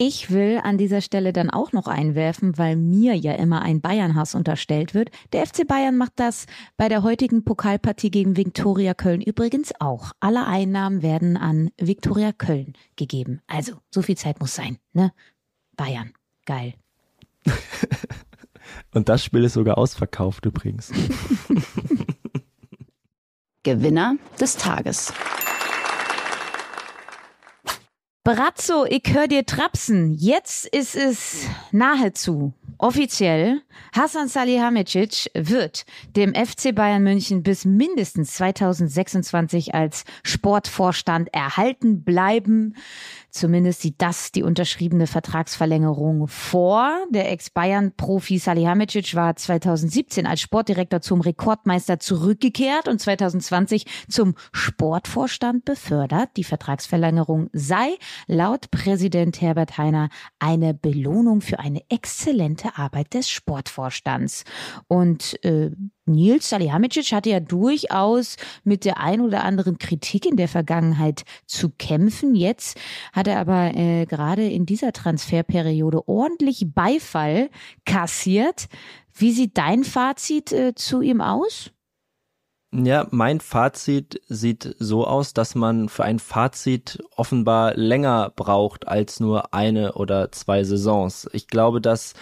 Ich 0.00 0.30
will 0.30 0.60
an 0.62 0.78
dieser 0.78 1.00
Stelle 1.00 1.32
dann 1.32 1.50
auch 1.50 1.72
noch 1.72 1.88
einwerfen, 1.88 2.56
weil 2.56 2.76
mir 2.76 3.16
ja 3.16 3.32
immer 3.32 3.62
ein 3.62 3.80
Bayernhass 3.80 4.36
unterstellt 4.36 4.94
wird. 4.94 5.10
Der 5.32 5.44
FC 5.44 5.66
Bayern 5.66 5.96
macht 5.96 6.12
das 6.16 6.46
bei 6.76 6.88
der 6.88 7.02
heutigen 7.02 7.44
Pokalpartie 7.44 8.12
gegen 8.12 8.36
Viktoria 8.36 8.94
Köln 8.94 9.20
übrigens 9.20 9.72
auch. 9.80 10.12
Alle 10.20 10.46
Einnahmen 10.46 11.02
werden 11.02 11.36
an 11.36 11.72
Viktoria 11.80 12.30
Köln 12.30 12.74
gegeben. 12.94 13.40
Also, 13.48 13.72
so 13.90 14.02
viel 14.02 14.16
Zeit 14.16 14.38
muss 14.38 14.54
sein, 14.54 14.78
ne? 14.92 15.12
Bayern. 15.76 16.12
Geil. 16.46 16.74
Und 18.94 19.08
das 19.08 19.24
Spiel 19.24 19.42
ist 19.42 19.54
sogar 19.54 19.78
ausverkauft 19.78 20.46
übrigens. 20.46 20.92
Gewinner 23.64 24.14
des 24.38 24.56
Tages. 24.56 25.12
Brazzo, 28.28 28.84
ich 28.84 29.04
hör 29.14 29.26
dir 29.26 29.46
trapsen. 29.46 30.12
Jetzt 30.12 30.66
ist 30.66 30.94
es 30.94 31.46
nahezu 31.72 32.52
offiziell. 32.76 33.62
Hassan 33.92 34.28
Salihamidzic 34.28 35.30
wird 35.32 35.86
dem 36.14 36.34
FC 36.34 36.74
Bayern 36.74 37.02
München 37.04 37.42
bis 37.42 37.64
mindestens 37.64 38.34
2026 38.34 39.74
als 39.74 40.04
Sportvorstand 40.24 41.32
erhalten 41.32 42.04
bleiben. 42.04 42.76
Zumindest 43.30 43.82
sieht 43.82 43.96
das 43.98 44.32
die 44.32 44.42
unterschriebene 44.42 45.06
Vertragsverlängerung 45.06 46.28
vor. 46.28 47.06
Der 47.10 47.30
Ex-Bayern-Profi 47.30 48.38
Salihamidzic 48.38 49.14
war 49.14 49.36
2017 49.36 50.26
als 50.26 50.40
Sportdirektor 50.40 51.00
zum 51.00 51.20
Rekordmeister 51.20 52.00
zurückgekehrt 52.00 52.88
und 52.88 53.00
2020 53.00 53.84
zum 54.08 54.34
Sportvorstand 54.52 55.64
befördert. 55.64 56.30
Die 56.36 56.44
Vertragsverlängerung 56.44 57.50
sei 57.52 57.96
laut 58.26 58.70
Präsident 58.70 59.40
Herbert 59.40 59.78
Heiner 59.78 60.08
eine 60.38 60.74
Belohnung 60.74 61.40
für 61.40 61.58
eine 61.58 61.82
exzellente 61.90 62.76
Arbeit 62.76 63.14
des 63.14 63.28
Sportvorstands. 63.28 64.44
Und 64.88 65.42
äh, 65.44 65.70
Nils 66.08 66.48
Salihamidzic 66.48 67.12
hatte 67.12 67.30
ja 67.30 67.40
durchaus 67.40 68.36
mit 68.64 68.84
der 68.84 68.98
ein 68.98 69.20
oder 69.20 69.44
anderen 69.44 69.78
Kritik 69.78 70.26
in 70.26 70.36
der 70.36 70.48
Vergangenheit 70.48 71.24
zu 71.46 71.70
kämpfen. 71.70 72.34
Jetzt 72.34 72.78
hat 73.12 73.28
er 73.28 73.38
aber 73.38 73.74
äh, 73.74 74.06
gerade 74.06 74.48
in 74.48 74.66
dieser 74.66 74.92
Transferperiode 74.92 76.08
ordentlich 76.08 76.66
Beifall 76.74 77.50
kassiert. 77.84 78.68
Wie 79.14 79.32
sieht 79.32 79.58
dein 79.58 79.84
Fazit 79.84 80.52
äh, 80.52 80.74
zu 80.74 81.00
ihm 81.00 81.20
aus? 81.20 81.70
Ja, 82.70 83.06
mein 83.10 83.40
Fazit 83.40 84.20
sieht 84.28 84.76
so 84.78 85.06
aus, 85.06 85.32
dass 85.32 85.54
man 85.54 85.88
für 85.88 86.04
ein 86.04 86.18
Fazit 86.18 87.02
offenbar 87.16 87.74
länger 87.74 88.30
braucht 88.36 88.86
als 88.86 89.20
nur 89.20 89.54
eine 89.54 89.94
oder 89.94 90.30
zwei 90.32 90.64
Saisons. 90.64 91.28
Ich 91.32 91.48
glaube, 91.48 91.80
dass 91.80 92.12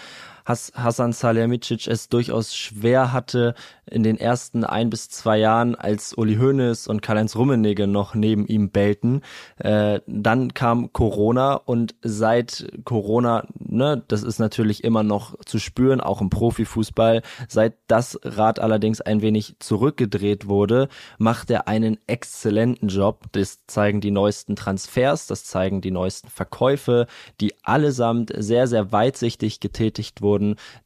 Hassan 0.46 1.12
Salihamidzic 1.12 1.88
es 1.88 2.08
durchaus 2.08 2.54
schwer 2.54 3.12
hatte, 3.12 3.54
in 3.88 4.02
den 4.02 4.18
ersten 4.18 4.64
ein 4.64 4.90
bis 4.90 5.08
zwei 5.08 5.38
Jahren, 5.38 5.74
als 5.74 6.14
Uli 6.14 6.36
Hoeneß 6.36 6.88
und 6.88 7.02
Karl-Heinz 7.02 7.36
Rummenigge 7.36 7.86
noch 7.86 8.14
neben 8.14 8.46
ihm 8.46 8.70
bellten. 8.70 9.22
Äh, 9.58 10.00
dann 10.06 10.54
kam 10.54 10.92
Corona 10.92 11.54
und 11.54 11.94
seit 12.02 12.66
Corona, 12.84 13.46
ne, 13.58 14.02
das 14.08 14.22
ist 14.22 14.38
natürlich 14.38 14.84
immer 14.84 15.02
noch 15.02 15.36
zu 15.44 15.58
spüren, 15.58 16.00
auch 16.00 16.20
im 16.20 16.30
Profifußball, 16.30 17.22
seit 17.48 17.74
das 17.86 18.18
Rad 18.22 18.58
allerdings 18.58 19.00
ein 19.00 19.22
wenig 19.22 19.56
zurückgedreht 19.58 20.48
wurde, 20.48 20.88
macht 21.18 21.50
er 21.50 21.68
einen 21.68 21.98
exzellenten 22.06 22.88
Job. 22.88 23.24
Das 23.32 23.66
zeigen 23.66 24.00
die 24.00 24.10
neuesten 24.10 24.56
Transfers, 24.56 25.26
das 25.26 25.44
zeigen 25.44 25.80
die 25.80 25.90
neuesten 25.90 26.28
Verkäufe, 26.28 27.06
die 27.40 27.54
allesamt 27.62 28.32
sehr, 28.36 28.66
sehr 28.66 28.92
weitsichtig 28.92 29.60
getätigt 29.60 30.22
wurden. 30.22 30.35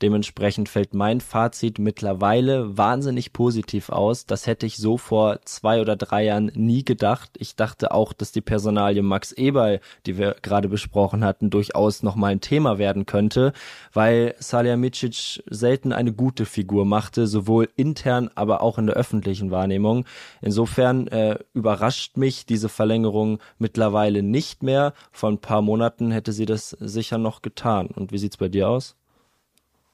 Dementsprechend 0.02 0.68
fällt 0.68 0.94
mein 0.94 1.20
Fazit 1.20 1.78
mittlerweile 1.78 2.76
wahnsinnig 2.76 3.32
positiv 3.32 3.90
aus. 3.90 4.26
Das 4.26 4.46
hätte 4.46 4.66
ich 4.66 4.76
so 4.76 4.98
vor 4.98 5.40
zwei 5.44 5.80
oder 5.80 5.96
drei 5.96 6.24
Jahren 6.24 6.50
nie 6.54 6.84
gedacht. 6.84 7.30
Ich 7.38 7.56
dachte 7.56 7.92
auch, 7.92 8.12
dass 8.12 8.32
die 8.32 8.40
Personalie 8.40 9.02
Max 9.02 9.32
Eberl, 9.32 9.80
die 10.06 10.18
wir 10.18 10.36
gerade 10.42 10.68
besprochen 10.68 11.24
hatten, 11.24 11.50
durchaus 11.50 12.02
nochmal 12.02 12.32
ein 12.32 12.40
Thema 12.40 12.78
werden 12.78 13.06
könnte, 13.06 13.52
weil 13.92 14.34
Salihamidzic 14.38 15.42
selten 15.48 15.92
eine 15.92 16.12
gute 16.12 16.46
Figur 16.46 16.84
machte, 16.84 17.26
sowohl 17.26 17.68
intern, 17.76 18.30
aber 18.34 18.62
auch 18.62 18.78
in 18.78 18.86
der 18.86 18.96
öffentlichen 18.96 19.50
Wahrnehmung. 19.50 20.04
Insofern 20.40 21.06
äh, 21.08 21.38
überrascht 21.54 22.16
mich 22.16 22.46
diese 22.46 22.68
Verlängerung 22.68 23.38
mittlerweile 23.58 24.22
nicht 24.22 24.62
mehr. 24.62 24.92
Vor 25.12 25.30
ein 25.30 25.38
paar 25.38 25.62
Monaten 25.62 26.10
hätte 26.10 26.32
sie 26.32 26.46
das 26.46 26.70
sicher 26.70 27.18
noch 27.18 27.42
getan. 27.42 27.88
Und 27.88 28.12
wie 28.12 28.18
sieht's 28.18 28.36
bei 28.36 28.48
dir 28.48 28.68
aus? 28.68 28.96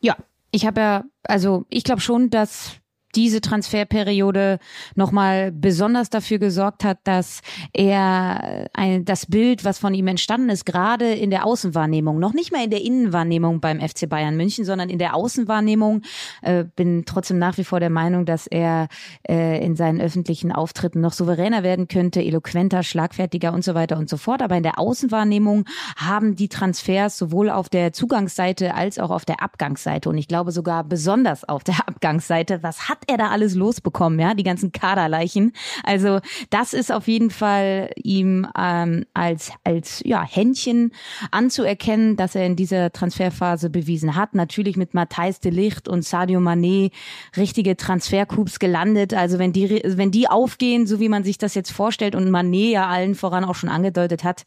Ja, 0.01 0.17
ich 0.51 0.67
habe 0.67 0.81
ja, 0.81 1.05
also 1.25 1.67
ich 1.69 1.85
glaube 1.85 2.01
schon, 2.01 2.31
dass 2.31 2.77
diese 3.15 3.41
Transferperiode 3.41 4.59
nochmal 4.95 5.53
besonders 5.53 6.11
dafür 6.11 6.39
gesorgt 6.39 6.85
hat, 6.85 6.99
dass 7.05 7.41
er 7.73 8.69
ein, 8.75 9.05
das 9.05 9.27
Bild, 9.27 9.65
was 9.65 9.79
von 9.79 9.95
ihm 9.95 10.07
entstanden 10.07 10.51
ist, 10.51 10.67
gerade 10.67 11.13
in 11.13 11.31
der 11.31 11.47
Außenwahrnehmung, 11.47 12.19
noch 12.19 12.35
nicht 12.35 12.53
mal 12.53 12.65
in 12.65 12.71
der 12.71 12.83
Innenwahrnehmung 12.83 13.61
beim 13.61 13.81
FC 13.81 14.09
Bayern 14.09 14.37
München, 14.37 14.65
sondern 14.65 14.91
in 14.91 14.99
der 14.99 15.15
Außenwahrnehmung, 15.15 16.03
äh, 16.43 16.65
bin 16.77 17.05
trotzdem 17.07 17.39
nach 17.39 17.57
wie 17.57 17.65
vor 17.65 17.81
der 17.81 17.91
Meinung, 17.91 18.27
dass 18.27 18.47
er 18.47 18.89
äh, 19.29 19.65
in 19.65 19.77
seinen 19.77 20.01
öffentlichen 20.01 20.53
Auftritten 20.53 21.01
noch 21.01 21.13
souveräner 21.13 21.63
werden 21.63 21.89
könnte, 21.89 22.23
eloquenter, 22.23 22.83
schlagfertiger 22.83 23.53
und 23.53 23.65
so 23.65 23.75
weiter 23.75 23.97
und 23.97 24.11
so 24.11 24.17
fort. 24.17 24.43
Aber 24.43 24.57
in 24.57 24.63
der 24.63 24.79
Außenwahrnehmung 24.79 25.65
haben 25.97 26.37
die 26.37 26.49
Transfers 26.49 27.17
sowohl 27.17 27.51
auf 27.51 27.69
der 27.69 27.93
Zugangsseite 27.93 28.75
als 28.75 28.99
auch 28.99 29.11
auf 29.11 29.25
der 29.25 29.43
Abgangsseite 29.43 30.09
und 30.09 30.19
ich 30.19 30.29
glaube 30.29 30.53
sogar 30.53 30.85
besonders 30.85 31.49
auf 31.49 31.65
der 31.65 31.77
Abgangsseite, 31.87 32.63
was 32.63 32.89
hat 32.97 33.11
er 33.11 33.19
da 33.19 33.29
alles 33.29 33.55
losbekommen, 33.55 34.19
ja, 34.19 34.35
die 34.35 34.43
ganzen 34.43 34.73
Kaderleichen. 34.73 35.53
Also 35.85 36.21
das 36.51 36.73
ist 36.73 36.91
auf 36.91 37.09
jeden 37.09 37.31
Fall 37.31 37.91
ihm 37.97 38.47
ähm, 38.59 39.05
als 39.15 39.53
als 39.65 40.03
ja 40.05 40.25
Händchen 40.25 40.93
anzuerkennen, 41.31 42.17
dass 42.17 42.35
er 42.35 42.47
in 42.47 42.57
dieser 42.57 42.93
Transferphase 42.93 43.71
bewiesen 43.71 44.17
hat. 44.17 44.35
Natürlich 44.35 44.77
mit 44.77 44.95
Matthijs 44.95 45.41
de 45.41 45.53
Licht 45.53 45.89
und 45.89 46.05
Sadio 46.05 46.41
Mané 46.41 46.91
richtige 47.37 47.77
Transfercoups 47.77 48.59
gelandet. 48.59 49.13
Also 49.13 49.39
wenn 49.39 49.53
die 49.53 49.83
wenn 49.85 50.11
die 50.11 50.29
aufgehen, 50.29 50.87
so 50.87 51.01
wie 51.01 51.09
man 51.09 51.25
sich 51.25 51.39
das 51.39 51.55
jetzt 51.55 51.73
vorstellt 51.73 52.15
und 52.15 52.29
Mané 52.31 52.71
ja 52.71 52.89
allen 52.89 53.15
voran 53.15 53.45
auch 53.45 53.55
schon 53.55 53.69
angedeutet 53.71 54.25
hat, 54.25 54.45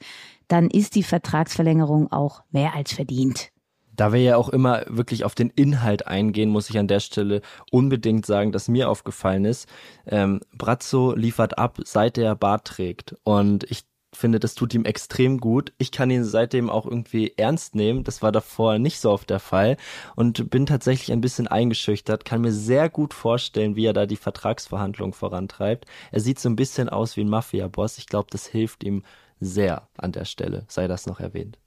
dann 0.48 0.70
ist 0.70 0.96
die 0.96 1.03
Vertragsverlängerung 1.03 2.12
auch 2.12 2.41
mehr 2.51 2.74
als 2.74 2.94
verdient. 2.94 3.51
Da 4.00 4.13
wir 4.13 4.22
ja 4.22 4.38
auch 4.38 4.48
immer 4.48 4.86
wirklich 4.88 5.25
auf 5.25 5.36
den 5.36 5.50
Inhalt 5.50 6.08
eingehen, 6.08 6.50
muss 6.50 6.70
ich 6.70 6.79
an 6.79 6.88
der 6.88 7.01
Stelle 7.01 7.41
unbedingt 7.70 8.25
sagen, 8.25 8.53
dass 8.53 8.70
mir 8.70 8.89
aufgefallen 8.89 9.44
ist, 9.44 9.68
ähm, 10.08 10.39
Brazzo 10.58 11.13
liefert 11.13 11.58
ab, 11.58 11.79
seit 11.84 12.18
er 12.18 12.34
Bart 12.38 12.63
trägt. 12.63 13.18
Und 13.25 13.70
ich 13.70 13.84
finde, 14.13 14.39
das 14.39 14.56
tut 14.56 14.74
ihm 14.74 14.86
extrem 14.86 15.39
gut. 15.39 15.74
Ich 15.79 15.91
kann 15.91 16.10
ihn 16.12 16.24
seitdem 16.24 16.70
auch 16.70 16.86
irgendwie 16.86 17.34
ernst 17.36 17.75
nehmen. 17.75 18.06
Das 18.06 18.22
war 18.22 18.32
davor 18.32 18.79
nicht 18.79 19.01
so 19.01 19.12
oft 19.12 19.29
der 19.29 19.41
Fall 19.41 19.75
und 20.15 20.50
bin 20.50 20.65
tatsächlich 20.65 21.12
ein 21.12 21.20
bisschen 21.20 21.50
eingeschüchtert, 21.50 22.24
kann 22.24 22.39
mir 22.39 22.53
sehr 22.53 22.89
gut 22.89 23.13
vorstellen, 23.13 23.75
wie 23.75 23.86
er 23.86 23.94
da 23.94 24.06
die 24.06 24.15
Vertragsverhandlungen 24.15 25.12
vorantreibt. 25.12 25.84
Er 26.13 26.22
sieht 26.22 26.39
so 26.39 26.48
ein 26.48 26.56
bisschen 26.56 26.88
aus 26.88 27.18
wie 27.18 27.22
ein 27.25 27.29
Mafia-Boss. 27.29 27.98
Ich 27.98 28.08
glaube, 28.08 28.29
das 28.32 28.48
hilft 28.48 28.86
ihm 28.86 29.03
sehr 29.41 29.89
an 29.98 30.13
der 30.13 30.24
Stelle, 30.24 30.63
sei 30.70 30.88
das 30.88 31.06
noch 31.06 31.20
erwähnt. 31.20 31.60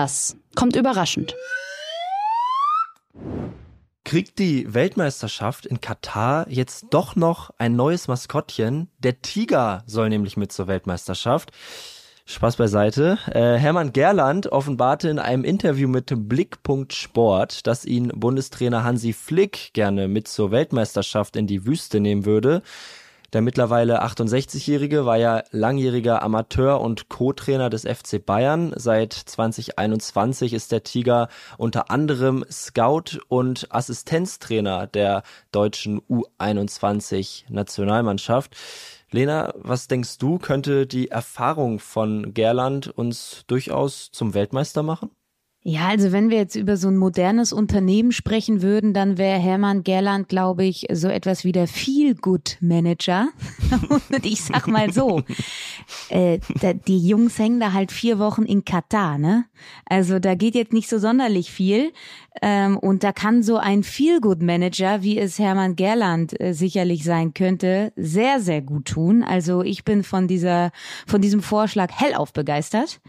Das 0.00 0.36
kommt 0.54 0.76
überraschend. 0.76 1.34
Kriegt 4.04 4.38
die 4.38 4.72
Weltmeisterschaft 4.72 5.66
in 5.66 5.80
Katar 5.80 6.48
jetzt 6.48 6.86
doch 6.90 7.16
noch 7.16 7.50
ein 7.58 7.74
neues 7.74 8.06
Maskottchen? 8.06 8.88
Der 9.00 9.22
Tiger 9.22 9.82
soll 9.86 10.08
nämlich 10.08 10.36
mit 10.36 10.52
zur 10.52 10.68
Weltmeisterschaft. 10.68 11.50
Spaß 12.26 12.54
beiseite. 12.54 13.18
Äh, 13.26 13.58
Hermann 13.58 13.92
Gerland 13.92 14.46
offenbarte 14.52 15.08
in 15.08 15.18
einem 15.18 15.42
Interview 15.42 15.88
mit 15.88 16.12
Blickpunkt 16.14 16.92
Sport, 16.92 17.66
dass 17.66 17.84
ihn 17.84 18.12
Bundestrainer 18.14 18.84
Hansi 18.84 19.12
Flick 19.12 19.72
gerne 19.72 20.06
mit 20.06 20.28
zur 20.28 20.52
Weltmeisterschaft 20.52 21.34
in 21.34 21.48
die 21.48 21.66
Wüste 21.66 21.98
nehmen 21.98 22.24
würde. 22.24 22.62
Der 23.34 23.42
mittlerweile 23.42 24.02
68-Jährige 24.02 25.04
war 25.04 25.18
ja 25.18 25.44
langjähriger 25.50 26.22
Amateur 26.22 26.80
und 26.80 27.10
Co-Trainer 27.10 27.68
des 27.68 27.82
FC 27.82 28.24
Bayern. 28.24 28.72
Seit 28.74 29.12
2021 29.12 30.54
ist 30.54 30.72
der 30.72 30.82
Tiger 30.82 31.28
unter 31.58 31.90
anderem 31.90 32.42
Scout 32.50 33.20
und 33.28 33.70
Assistenztrainer 33.70 34.86
der 34.86 35.24
deutschen 35.52 36.00
U21-Nationalmannschaft. 36.08 38.56
Lena, 39.10 39.52
was 39.56 39.88
denkst 39.88 40.16
du, 40.16 40.38
könnte 40.38 40.86
die 40.86 41.10
Erfahrung 41.10 41.80
von 41.80 42.32
Gerland 42.32 42.88
uns 42.88 43.44
durchaus 43.46 44.10
zum 44.10 44.32
Weltmeister 44.32 44.82
machen? 44.82 45.10
Ja, 45.68 45.88
also 45.88 46.12
wenn 46.12 46.30
wir 46.30 46.38
jetzt 46.38 46.56
über 46.56 46.78
so 46.78 46.88
ein 46.88 46.96
modernes 46.96 47.52
Unternehmen 47.52 48.10
sprechen 48.10 48.62
würden, 48.62 48.94
dann 48.94 49.18
wäre 49.18 49.38
Hermann 49.38 49.84
Gerland, 49.84 50.26
glaube 50.30 50.64
ich, 50.64 50.86
so 50.90 51.08
etwas 51.08 51.44
wie 51.44 51.52
der 51.52 51.68
Feel-Good-Manager. 51.68 53.28
Und 53.90 54.24
ich 54.24 54.42
sag 54.42 54.66
mal 54.66 54.90
so, 54.94 55.20
äh, 56.08 56.38
die 56.86 57.06
Jungs 57.06 57.38
hängen 57.38 57.60
da 57.60 57.74
halt 57.74 57.92
vier 57.92 58.18
Wochen 58.18 58.44
in 58.44 58.64
Katar, 58.64 59.18
ne? 59.18 59.44
Also 59.84 60.18
da 60.18 60.34
geht 60.36 60.54
jetzt 60.54 60.72
nicht 60.72 60.88
so 60.88 60.98
sonderlich 60.98 61.50
viel. 61.50 61.92
Ähm, 62.42 62.78
und 62.78 63.04
da 63.04 63.12
kann 63.12 63.42
so 63.42 63.56
ein 63.56 63.82
Feel-Good-Manager, 63.82 65.02
wie 65.02 65.18
es 65.18 65.38
Hermann 65.38 65.76
Gerland 65.76 66.38
äh, 66.40 66.52
sicherlich 66.52 67.04
sein 67.04 67.34
könnte, 67.34 67.92
sehr, 67.96 68.40
sehr 68.40 68.62
gut 68.62 68.86
tun. 68.86 69.22
Also 69.22 69.62
ich 69.62 69.84
bin 69.84 70.04
von 70.04 70.28
dieser, 70.28 70.70
von 71.06 71.20
diesem 71.20 71.42
Vorschlag 71.42 71.90
hellauf 71.92 72.32
begeistert. 72.32 73.00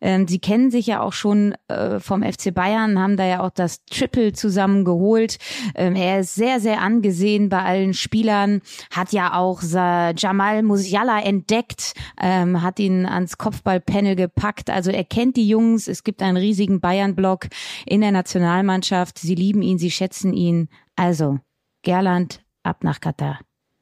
Ähm, 0.00 0.28
Sie 0.28 0.38
kennen 0.38 0.70
sich 0.70 0.86
ja 0.86 1.00
auch 1.00 1.12
schon 1.12 1.54
äh, 1.68 2.00
vom 2.00 2.22
FC 2.22 2.52
Bayern, 2.54 2.98
haben 2.98 3.16
da 3.16 3.26
ja 3.26 3.40
auch 3.40 3.50
das 3.50 3.84
Triple 3.86 4.32
zusammen 4.32 4.84
geholt. 4.84 5.38
Ähm, 5.74 5.96
er 5.96 6.20
ist 6.20 6.34
sehr, 6.34 6.60
sehr 6.60 6.80
angesehen 6.80 7.48
bei 7.48 7.62
allen 7.62 7.94
Spielern, 7.94 8.60
hat 8.90 9.12
ja 9.12 9.34
auch 9.34 9.62
Jamal 9.62 10.62
Musiala 10.62 11.20
entdeckt, 11.20 11.94
ähm, 12.20 12.62
hat 12.62 12.78
ihn 12.78 13.06
ans 13.06 13.38
Kopfballpanel 13.38 14.16
gepackt. 14.16 14.70
Also 14.70 14.90
er 14.90 15.04
kennt 15.04 15.36
die 15.36 15.48
Jungs. 15.48 15.88
Es 15.88 16.04
gibt 16.04 16.22
einen 16.22 16.36
riesigen 16.36 16.80
Bayern-Block 16.80 17.46
in 17.86 18.00
der 18.00 18.12
Nationalmannschaft. 18.12 18.73
Sie 19.18 19.34
lieben 19.34 19.62
ihn, 19.62 19.78
sie 19.78 19.90
schätzen 19.90 20.32
ihn. 20.32 20.68
Also, 20.96 21.38
Gerland, 21.82 22.42
ab 22.62 22.84
nach 22.84 23.00
Katar. 23.00 23.40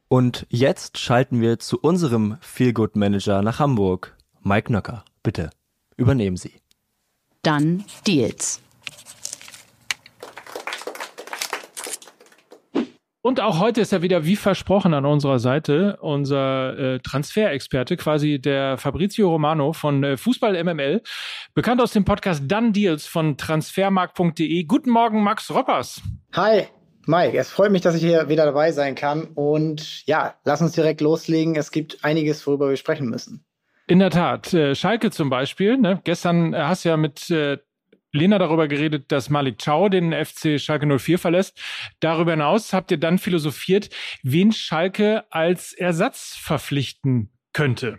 Und 0.09 0.47
jetzt 0.51 0.99
schalten 0.99 1.41
wir 1.41 1.59
zu 1.59 1.79
unserem 1.81 2.37
Feelgood 2.41 2.97
Manager 2.97 3.43
nach 3.43 3.59
Hamburg. 3.59 4.17
Mike 4.43 4.71
Nöcker, 4.73 5.05
bitte, 5.23 5.51
übernehmen 5.97 6.37
Sie 6.37 6.53
dann 7.43 7.85
Deals. 8.07 8.61
Und 13.25 13.41
auch 13.41 13.61
heute 13.61 13.81
ist 13.81 13.93
er 13.93 14.03
wieder 14.03 14.25
wie 14.25 14.35
versprochen 14.35 14.95
an 14.95 15.07
unserer 15.07 15.39
Seite 15.39 15.97
unser 16.01 16.77
äh, 16.77 16.99
Transferexperte, 16.99 17.97
quasi 17.97 18.41
der 18.41 18.79
Fabrizio 18.79 19.31
Romano 19.31 19.73
von 19.73 20.03
äh, 20.03 20.17
Fußball 20.17 20.61
MML, 20.65 21.03
bekannt 21.55 21.81
aus 21.81 21.93
dem 21.93 22.05
Podcast 22.05 22.51
Done 22.51 22.73
Deals 22.73 23.07
von 23.07 23.37
transfermarkt.de. 23.37 24.65
Guten 24.65 24.91
Morgen, 24.91 25.23
Max 25.23 25.53
Roppers. 25.55 26.03
Hi, 26.35 26.67
Mike. 27.07 27.39
Es 27.39 27.49
freut 27.49 27.71
mich, 27.71 27.83
dass 27.83 27.95
ich 27.95 28.03
hier 28.03 28.29
wieder 28.29 28.45
dabei 28.45 28.73
sein 28.73 28.97
kann. 28.97 29.29
Und 29.35 30.05
ja, 30.07 30.35
lass 30.45 30.61
uns 30.61 30.73
direkt 30.73 31.01
loslegen. 31.01 31.55
Es 31.55 31.71
gibt 31.71 32.05
einiges, 32.05 32.45
worüber 32.45 32.71
wir 32.71 32.77
sprechen 32.77 33.09
müssen. 33.09 33.45
In 33.87 34.01
der 34.01 34.11
Tat. 34.11 34.53
Äh, 34.53 34.75
Schalke 34.75 35.13
zum 35.13 35.31
Beispiel. 35.31 35.77
Ne? 35.77 36.01
Gestern 36.03 36.55
äh, 36.55 36.63
hast 36.63 36.85
du 36.85 36.89
ja 36.89 36.97
mit 36.97 37.31
äh, 37.31 37.59
Lena 38.13 38.39
darüber 38.39 38.69
geredet, 38.69 39.11
dass 39.11 39.31
Malik 39.31 39.59
Chow 39.65 39.89
den 39.89 40.13
FC 40.13 40.61
Schalke 40.61 40.87
04 40.99 41.19
verlässt. 41.19 41.59
Darüber 42.01 42.33
hinaus 42.33 42.73
habt 42.73 42.91
ihr 42.91 42.99
dann 42.99 43.19
philosophiert, 43.19 43.91
wen 44.23 44.53
Schalke 44.53 45.25
als 45.31 45.73
Ersatz 45.73 46.37
verpflichten 46.37 47.31
könnte. 47.53 47.99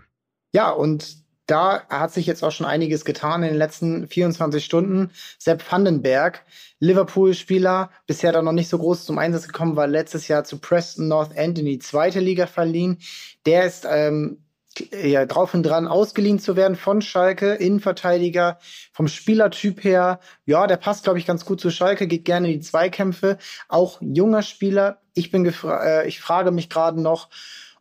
Ja, 0.53 0.69
und 0.69 1.23
da 1.47 1.85
hat 1.89 2.13
sich 2.13 2.25
jetzt 2.25 2.43
auch 2.43 2.51
schon 2.51 2.65
einiges 2.65 3.03
getan 3.03 3.43
in 3.43 3.49
den 3.49 3.57
letzten 3.57 4.07
24 4.07 4.63
Stunden. 4.63 5.11
Sepp 5.37 5.63
Vandenberg, 5.69 6.45
Liverpool-Spieler, 6.79 7.91
bisher 8.07 8.31
da 8.31 8.41
noch 8.41 8.53
nicht 8.53 8.69
so 8.69 8.77
groß 8.77 9.05
zum 9.05 9.17
Einsatz 9.17 9.47
gekommen, 9.47 9.75
war 9.75 9.87
letztes 9.87 10.27
Jahr 10.27 10.45
zu 10.45 10.59
Preston 10.59 11.07
North 11.07 11.35
End 11.35 11.59
in 11.59 11.65
die 11.65 11.79
zweite 11.79 12.21
Liga 12.21 12.47
verliehen. 12.47 12.99
Der 13.45 13.65
ist 13.65 13.85
ähm, 13.89 14.42
ja, 14.91 15.25
drauf 15.25 15.53
und 15.53 15.63
dran, 15.63 15.87
ausgeliehen 15.87 16.39
zu 16.39 16.55
werden 16.55 16.75
von 16.75 17.01
Schalke, 17.01 17.53
Innenverteidiger, 17.53 18.59
vom 18.91 19.07
Spielertyp 19.07 19.83
her. 19.83 20.19
Ja, 20.45 20.67
der 20.67 20.77
passt, 20.77 21.03
glaube 21.03 21.19
ich, 21.19 21.25
ganz 21.25 21.45
gut 21.45 21.61
zu 21.61 21.69
Schalke, 21.69 22.07
geht 22.07 22.25
gerne 22.25 22.47
in 22.47 22.59
die 22.59 22.65
Zweikämpfe. 22.65 23.37
Auch 23.67 24.01
junger 24.01 24.41
Spieler. 24.41 25.01
Ich 25.13 25.31
bin 25.31 25.45
äh, 25.45 26.07
ich 26.07 26.19
frage 26.19 26.51
mich 26.51 26.69
gerade 26.69 27.01
noch, 27.01 27.29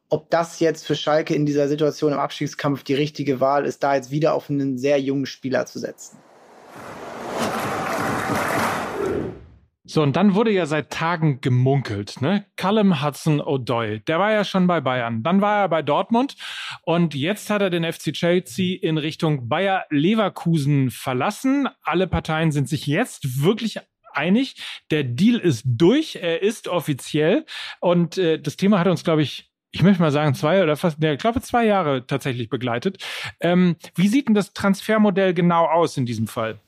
ob 0.08 0.28
das 0.30 0.60
jetzt 0.60 0.86
für 0.86 0.94
Schalke 0.94 1.34
in 1.34 1.46
dieser 1.46 1.68
Situation 1.68 2.12
im 2.12 2.18
Abstiegskampf 2.18 2.82
die 2.82 2.94
richtige 2.94 3.40
Wahl 3.40 3.64
ist, 3.64 3.82
da 3.82 3.94
jetzt 3.94 4.10
wieder 4.10 4.34
auf 4.34 4.50
einen 4.50 4.76
sehr 4.76 5.00
jungen 5.00 5.26
Spieler 5.26 5.64
zu 5.64 5.78
setzen. 5.78 6.18
So, 9.84 10.00
und 10.02 10.14
dann 10.14 10.36
wurde 10.36 10.52
ja 10.52 10.66
seit 10.66 10.90
Tagen 10.90 11.40
gemunkelt, 11.40 12.20
ne? 12.20 12.46
Callum 12.54 13.02
Hudson-O'Doy, 13.02 14.04
der 14.04 14.20
war 14.20 14.30
ja 14.30 14.44
schon 14.44 14.68
bei 14.68 14.80
Bayern. 14.80 15.24
Dann 15.24 15.40
war 15.40 15.62
er 15.62 15.68
bei 15.68 15.82
Dortmund 15.82 16.36
und 16.82 17.16
jetzt 17.16 17.50
hat 17.50 17.62
er 17.62 17.70
den 17.70 17.90
FC 17.90 18.12
Chelsea 18.12 18.78
in 18.80 18.96
Richtung 18.96 19.48
Bayer 19.48 19.84
Leverkusen 19.90 20.92
verlassen. 20.92 21.68
Alle 21.82 22.06
Parteien 22.06 22.52
sind 22.52 22.68
sich 22.68 22.86
jetzt 22.86 23.42
wirklich 23.42 23.80
einig. 24.12 24.54
Der 24.92 25.02
Deal 25.02 25.40
ist 25.40 25.64
durch, 25.66 26.14
er 26.14 26.42
ist 26.42 26.68
offiziell 26.68 27.44
und 27.80 28.18
äh, 28.18 28.38
das 28.40 28.56
Thema 28.56 28.78
hat 28.78 28.86
uns, 28.86 29.02
glaube 29.02 29.22
ich, 29.22 29.50
ich 29.72 29.82
möchte 29.82 30.00
mal 30.00 30.12
sagen, 30.12 30.34
zwei 30.34 30.62
oder 30.62 30.76
fast, 30.76 31.00
ne, 31.00 31.14
ich 31.14 31.18
glaube, 31.18 31.40
zwei 31.40 31.64
Jahre 31.64 32.06
tatsächlich 32.06 32.50
begleitet. 32.50 33.02
Ähm, 33.40 33.74
wie 33.96 34.06
sieht 34.06 34.28
denn 34.28 34.34
das 34.34 34.52
Transfermodell 34.52 35.34
genau 35.34 35.64
aus 35.64 35.96
in 35.96 36.06
diesem 36.06 36.28
Fall? 36.28 36.60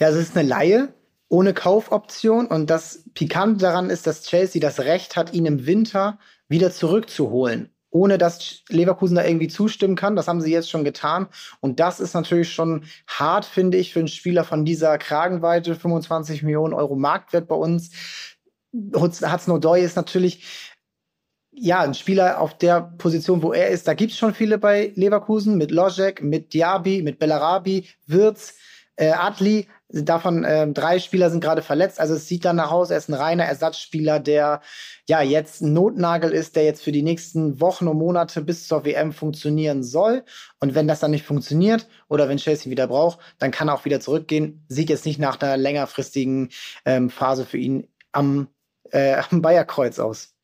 Ja, 0.00 0.08
es 0.08 0.16
ist 0.16 0.36
eine 0.36 0.48
Laie 0.48 0.92
ohne 1.32 1.54
Kaufoption. 1.54 2.46
Und 2.46 2.68
das 2.68 3.04
Pikante 3.14 3.62
daran 3.62 3.88
ist, 3.88 4.06
dass 4.06 4.24
Chelsea 4.24 4.60
das 4.60 4.80
Recht 4.80 5.16
hat, 5.16 5.32
ihn 5.32 5.46
im 5.46 5.64
Winter 5.64 6.18
wieder 6.46 6.70
zurückzuholen, 6.70 7.70
ohne 7.88 8.18
dass 8.18 8.62
Leverkusen 8.68 9.16
da 9.16 9.24
irgendwie 9.24 9.48
zustimmen 9.48 9.96
kann. 9.96 10.14
Das 10.14 10.28
haben 10.28 10.42
sie 10.42 10.52
jetzt 10.52 10.68
schon 10.68 10.84
getan. 10.84 11.28
Und 11.60 11.80
das 11.80 12.00
ist 12.00 12.12
natürlich 12.12 12.52
schon 12.52 12.84
hart, 13.06 13.46
finde 13.46 13.78
ich, 13.78 13.94
für 13.94 14.00
einen 14.00 14.08
Spieler 14.08 14.44
von 14.44 14.66
dieser 14.66 14.98
Kragenweite. 14.98 15.74
25 15.74 16.42
Millionen 16.42 16.74
Euro 16.74 16.96
Marktwert 16.96 17.48
bei 17.48 17.56
uns. 17.56 17.92
Hudson 18.94 19.58
O'Doy 19.58 19.78
ist 19.78 19.96
natürlich 19.96 20.44
ja, 21.50 21.80
ein 21.80 21.94
Spieler 21.94 22.42
auf 22.42 22.58
der 22.58 22.92
Position, 22.98 23.42
wo 23.42 23.54
er 23.54 23.68
ist, 23.68 23.88
da 23.88 23.94
gibt 23.94 24.12
es 24.12 24.18
schon 24.18 24.34
viele 24.34 24.58
bei 24.58 24.92
Leverkusen, 24.96 25.56
mit 25.56 25.70
Lojek, 25.70 26.22
mit 26.22 26.52
Diaby, 26.54 27.02
mit 27.02 27.18
Bellarabi, 27.18 27.88
Wirtz, 28.06 28.54
äh, 28.96 29.12
Adli, 29.12 29.68
davon 29.92 30.44
äh, 30.44 30.70
drei 30.72 30.98
Spieler 30.98 31.30
sind 31.30 31.42
gerade 31.42 31.62
verletzt. 31.62 32.00
Also 32.00 32.14
es 32.14 32.26
sieht 32.26 32.44
danach 32.44 32.70
aus, 32.70 32.90
er 32.90 32.98
ist 32.98 33.08
ein 33.08 33.14
reiner 33.14 33.44
Ersatzspieler, 33.44 34.20
der 34.20 34.60
ja 35.08 35.22
jetzt 35.22 35.60
ein 35.60 35.72
Notnagel 35.72 36.32
ist, 36.32 36.56
der 36.56 36.64
jetzt 36.64 36.82
für 36.82 36.92
die 36.92 37.02
nächsten 37.02 37.60
Wochen 37.60 37.88
und 37.88 37.98
Monate 37.98 38.42
bis 38.42 38.66
zur 38.66 38.84
WM 38.84 39.12
funktionieren 39.12 39.82
soll. 39.82 40.24
Und 40.60 40.74
wenn 40.74 40.88
das 40.88 41.00
dann 41.00 41.10
nicht 41.10 41.26
funktioniert 41.26 41.88
oder 42.08 42.28
wenn 42.28 42.38
Chelsea 42.38 42.70
wieder 42.70 42.86
braucht, 42.86 43.18
dann 43.38 43.50
kann 43.50 43.68
er 43.68 43.74
auch 43.74 43.84
wieder 43.84 44.00
zurückgehen. 44.00 44.64
Sieht 44.68 44.90
jetzt 44.90 45.06
nicht 45.06 45.18
nach 45.18 45.40
einer 45.40 45.56
längerfristigen 45.56 46.50
ähm, 46.84 47.10
Phase 47.10 47.44
für 47.44 47.58
ihn 47.58 47.88
am, 48.12 48.48
äh, 48.90 49.16
am 49.30 49.42
Bayerkreuz 49.42 49.98
aus. 49.98 50.34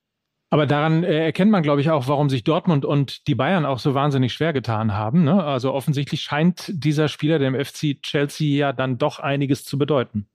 Aber 0.51 0.67
daran 0.67 1.05
äh, 1.05 1.27
erkennt 1.27 1.51
man, 1.51 1.63
glaube 1.63 1.81
ich, 1.81 1.91
auch, 1.91 2.09
warum 2.09 2.31
sich 2.31 2.43
Dortmund 2.43 2.85
und 2.85 3.27
die 3.27 3.35
Bayern 3.35 3.67
auch 3.67 3.79
so 3.79 3.95
wahnsinnig 3.95 4.33
schwer 4.33 4.53
getan 4.53 4.95
haben. 4.95 5.25
Ne? 5.25 5.45
Also 5.45 5.73
offensichtlich 5.73 6.23
scheint 6.23 6.65
dieser 6.69 7.09
Spieler 7.09 7.39
dem 7.39 7.55
FC 7.55 8.01
Chelsea 8.03 8.59
ja 8.59 8.73
dann 8.73 8.97
doch 8.97 9.19
einiges 9.19 9.65
zu 9.65 9.77
bedeuten. 9.77 10.27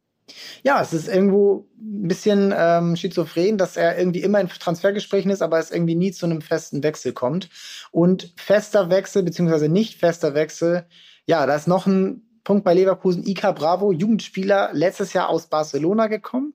Ja, 0.63 0.81
es 0.81 0.93
ist 0.93 1.09
irgendwo 1.09 1.67
ein 1.77 2.07
bisschen 2.07 2.53
ähm, 2.55 2.95
schizophren, 2.95 3.57
dass 3.57 3.75
er 3.75 3.97
irgendwie 3.97 4.21
immer 4.21 4.39
in 4.39 4.47
Transfergesprächen 4.47 5.31
ist, 5.31 5.41
aber 5.41 5.59
es 5.59 5.71
irgendwie 5.71 5.95
nie 5.95 6.11
zu 6.11 6.25
einem 6.25 6.41
festen 6.41 6.83
Wechsel 6.83 7.11
kommt. 7.11 7.49
Und 7.91 8.33
fester 8.37 8.89
Wechsel, 8.89 9.23
beziehungsweise 9.23 9.67
nicht 9.67 9.99
fester 9.99 10.33
Wechsel, 10.33 10.85
ja, 11.25 11.45
da 11.45 11.55
ist 11.55 11.67
noch 11.67 11.87
ein 11.87 12.21
Punkt 12.43 12.63
bei 12.63 12.73
Leverkusen. 12.73 13.25
Ika 13.25 13.51
Bravo, 13.51 13.91
Jugendspieler, 13.91 14.69
letztes 14.73 15.13
Jahr 15.13 15.29
aus 15.29 15.47
Barcelona 15.47 16.07
gekommen 16.07 16.53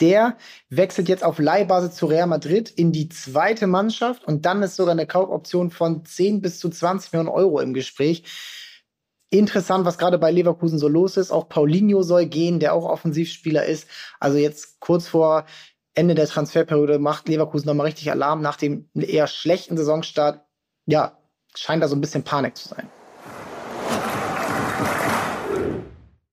der 0.00 0.36
wechselt 0.68 1.08
jetzt 1.08 1.24
auf 1.24 1.38
Leihbasis 1.38 1.94
zu 1.94 2.06
Real 2.06 2.26
Madrid 2.26 2.70
in 2.70 2.92
die 2.92 3.08
zweite 3.08 3.66
Mannschaft 3.66 4.24
und 4.24 4.44
dann 4.44 4.62
ist 4.62 4.76
sogar 4.76 4.92
eine 4.92 5.06
Kaufoption 5.06 5.70
von 5.70 6.04
10 6.04 6.40
bis 6.40 6.58
zu 6.58 6.68
20 6.68 7.12
Millionen 7.12 7.28
Euro 7.28 7.60
im 7.60 7.74
Gespräch. 7.74 8.24
Interessant, 9.30 9.84
was 9.84 9.98
gerade 9.98 10.18
bei 10.18 10.30
Leverkusen 10.30 10.78
so 10.78 10.88
los 10.88 11.16
ist. 11.16 11.30
Auch 11.30 11.48
Paulinho 11.48 12.02
soll 12.02 12.26
gehen, 12.26 12.60
der 12.60 12.72
auch 12.72 12.84
Offensivspieler 12.84 13.64
ist. 13.64 13.88
Also 14.20 14.38
jetzt 14.38 14.78
kurz 14.80 15.08
vor 15.08 15.44
Ende 15.94 16.14
der 16.14 16.26
Transferperiode 16.26 16.98
macht 16.98 17.28
Leverkusen 17.28 17.66
nochmal 17.66 17.86
richtig 17.86 18.10
Alarm 18.10 18.42
nach 18.42 18.56
dem 18.56 18.88
eher 18.94 19.26
schlechten 19.26 19.76
Saisonstart. 19.76 20.44
Ja, 20.86 21.18
scheint 21.54 21.82
da 21.82 21.88
so 21.88 21.96
ein 21.96 22.00
bisschen 22.00 22.24
Panik 22.24 22.56
zu 22.56 22.68
sein. 22.68 22.90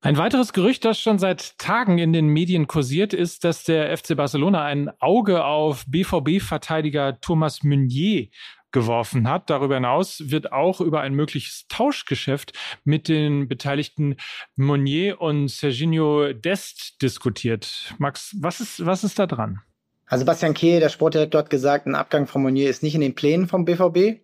Ein 0.03 0.17
weiteres 0.17 0.51
Gerücht, 0.51 0.83
das 0.83 0.99
schon 0.99 1.19
seit 1.19 1.59
Tagen 1.59 1.99
in 1.99 2.11
den 2.11 2.25
Medien 2.25 2.65
kursiert, 2.65 3.13
ist, 3.13 3.43
dass 3.43 3.65
der 3.65 3.95
FC 3.95 4.17
Barcelona 4.17 4.63
ein 4.63 4.89
Auge 4.99 5.45
auf 5.45 5.85
BVB-Verteidiger 5.85 7.21
Thomas 7.21 7.61
Meunier 7.61 8.29
geworfen 8.71 9.29
hat. 9.29 9.51
Darüber 9.51 9.75
hinaus 9.75 10.23
wird 10.31 10.51
auch 10.51 10.81
über 10.81 11.01
ein 11.01 11.13
mögliches 11.13 11.67
Tauschgeschäft 11.69 12.53
mit 12.83 13.09
den 13.09 13.47
beteiligten 13.47 14.15
Meunier 14.55 15.21
und 15.21 15.49
Serginho 15.49 16.33
Dest 16.33 16.99
diskutiert. 17.03 17.93
Max, 17.99 18.35
was 18.39 18.59
ist, 18.59 18.83
was 18.83 19.03
ist 19.03 19.19
da 19.19 19.27
dran? 19.27 19.59
Also 20.07 20.25
Bastian 20.25 20.55
Kehl, 20.55 20.79
der 20.79 20.89
Sportdirektor, 20.89 21.41
hat 21.41 21.51
gesagt, 21.51 21.85
ein 21.85 21.93
Abgang 21.93 22.25
von 22.25 22.41
Meunier 22.41 22.71
ist 22.71 22.81
nicht 22.81 22.95
in 22.95 23.01
den 23.01 23.13
Plänen 23.13 23.47
vom 23.47 23.65
BVB. 23.65 24.19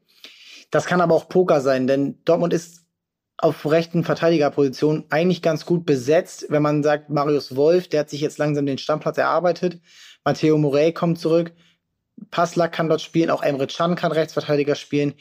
Das 0.72 0.88
kann 0.88 1.02
aber 1.02 1.14
auch 1.14 1.30
Poker 1.30 1.62
sein, 1.62 1.86
denn 1.86 2.18
Dortmund 2.26 2.52
ist 2.52 2.87
auf 3.38 3.66
rechten 3.70 4.04
Verteidigerposition 4.04 5.06
eigentlich 5.10 5.42
ganz 5.42 5.66
gut 5.66 5.86
besetzt. 5.86 6.48
Wenn 6.50 6.64
man 6.64 6.84
sagt, 6.84 7.10
Marius 7.10 7.56
Wolf, 7.56 7.88
der 7.88 8.02
hat 8.02 8.10
sich 8.10 8.22
jetzt 8.22 8.40
langsam 8.40 8.66
den 8.66 8.78
Stammplatz 8.78 9.18
erarbeitet. 9.18 9.80
Matteo 10.26 10.58
Morey 10.58 10.92
kommt 10.92 11.20
zurück. 11.20 11.54
Passlack 12.32 12.72
kann 12.72 12.90
dort 12.90 13.02
spielen. 13.02 13.30
Auch 13.30 13.44
Emre 13.44 13.68
Can 13.68 13.96
kann 13.96 14.12
Rechtsverteidiger 14.12 14.76
spielen. 14.76 15.14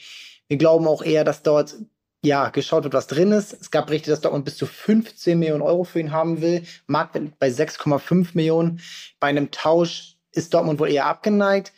Wir 0.47 0.57
glauben 0.57 0.87
auch 0.87 1.03
eher, 1.03 1.23
dass 1.23 1.43
dort 1.43 1.75
ja, 2.23 2.49
geschaut 2.49 2.83
wird, 2.83 2.93
was 2.93 3.07
drin 3.07 3.31
ist. 3.31 3.53
Es 3.53 3.69
gab 3.69 3.87
Berichte, 3.87 4.09
dass 4.09 4.21
Dortmund 4.21 4.45
bis 4.45 4.57
zu 4.57 4.65
15 4.65 5.37
Millionen 5.37 5.61
Euro 5.61 5.83
für 5.83 5.99
ihn 5.99 6.11
haben 6.11 6.41
will. 6.41 6.63
Marktwert 6.87 7.37
bei 7.37 7.49
6,5 7.49 8.29
Millionen. 8.33 8.81
Bei 9.19 9.27
einem 9.27 9.51
Tausch 9.51 10.17
ist 10.31 10.53
Dortmund 10.53 10.79
wohl 10.79 10.89
eher 10.89 11.05
abgeneigt. 11.05 11.71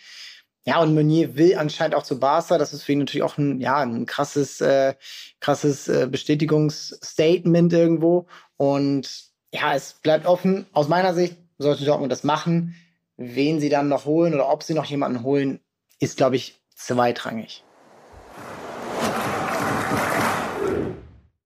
Ja, 0.69 0.81
und 0.81 0.93
Meunier 0.93 1.35
will 1.35 1.55
anscheinend 1.55 1.95
auch 1.95 2.03
zu 2.03 2.19
Barca. 2.19 2.59
Das 2.59 2.73
ist 2.73 2.83
für 2.83 2.91
ihn 2.91 2.99
natürlich 2.99 3.23
auch 3.23 3.39
ein, 3.39 3.59
ja, 3.59 3.77
ein 3.77 4.05
krasses, 4.05 4.61
äh, 4.61 4.93
krasses 5.39 5.87
äh, 5.87 6.07
Bestätigungsstatement 6.07 7.73
irgendwo. 7.73 8.27
Und 8.55 9.31
ja, 9.51 9.73
es 9.73 9.93
bleibt 10.03 10.27
offen. 10.27 10.67
Aus 10.71 10.87
meiner 10.87 11.15
Sicht 11.15 11.37
sollte 11.57 11.85
Dortmund 11.85 12.11
das 12.11 12.23
machen. 12.23 12.75
Wen 13.17 13.59
sie 13.59 13.69
dann 13.69 13.87
noch 13.87 14.05
holen 14.05 14.35
oder 14.35 14.47
ob 14.47 14.61
sie 14.61 14.75
noch 14.75 14.85
jemanden 14.85 15.23
holen, 15.23 15.59
ist, 15.99 16.17
glaube 16.17 16.35
ich, 16.35 16.61
zweitrangig. 16.75 17.63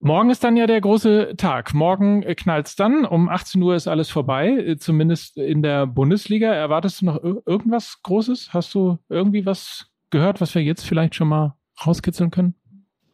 Morgen 0.06 0.32
ist 0.32 0.44
dann 0.44 0.58
ja 0.58 0.68
der 0.68 0.82
große 0.82 1.36
Tag. 1.38 1.74
Morgen 1.74 2.24
äh, 2.24 2.36
knallt's 2.36 2.76
dann. 2.76 3.06
Um 3.06 3.30
18 3.30 3.62
Uhr 3.62 3.74
ist 3.74 3.88
alles 3.88 4.10
vorbei, 4.10 4.50
äh, 4.50 4.76
zumindest 4.76 5.38
in 5.38 5.64
der 5.64 5.88
Bundesliga. 5.88 6.54
Erwartest 6.54 7.00
du 7.00 7.06
noch 7.06 7.24
irgendwas 7.24 8.02
Großes? 8.04 8.50
Hast 8.52 8.76
du 8.76 9.00
irgendwie 9.08 9.46
was 9.46 9.86
gehört, 10.10 10.42
was 10.42 10.56
wir 10.56 10.62
jetzt 10.62 10.86
vielleicht 10.86 11.16
schon 11.16 11.30
mal 11.30 11.56
rauskitzeln 11.86 12.32
können? 12.32 12.54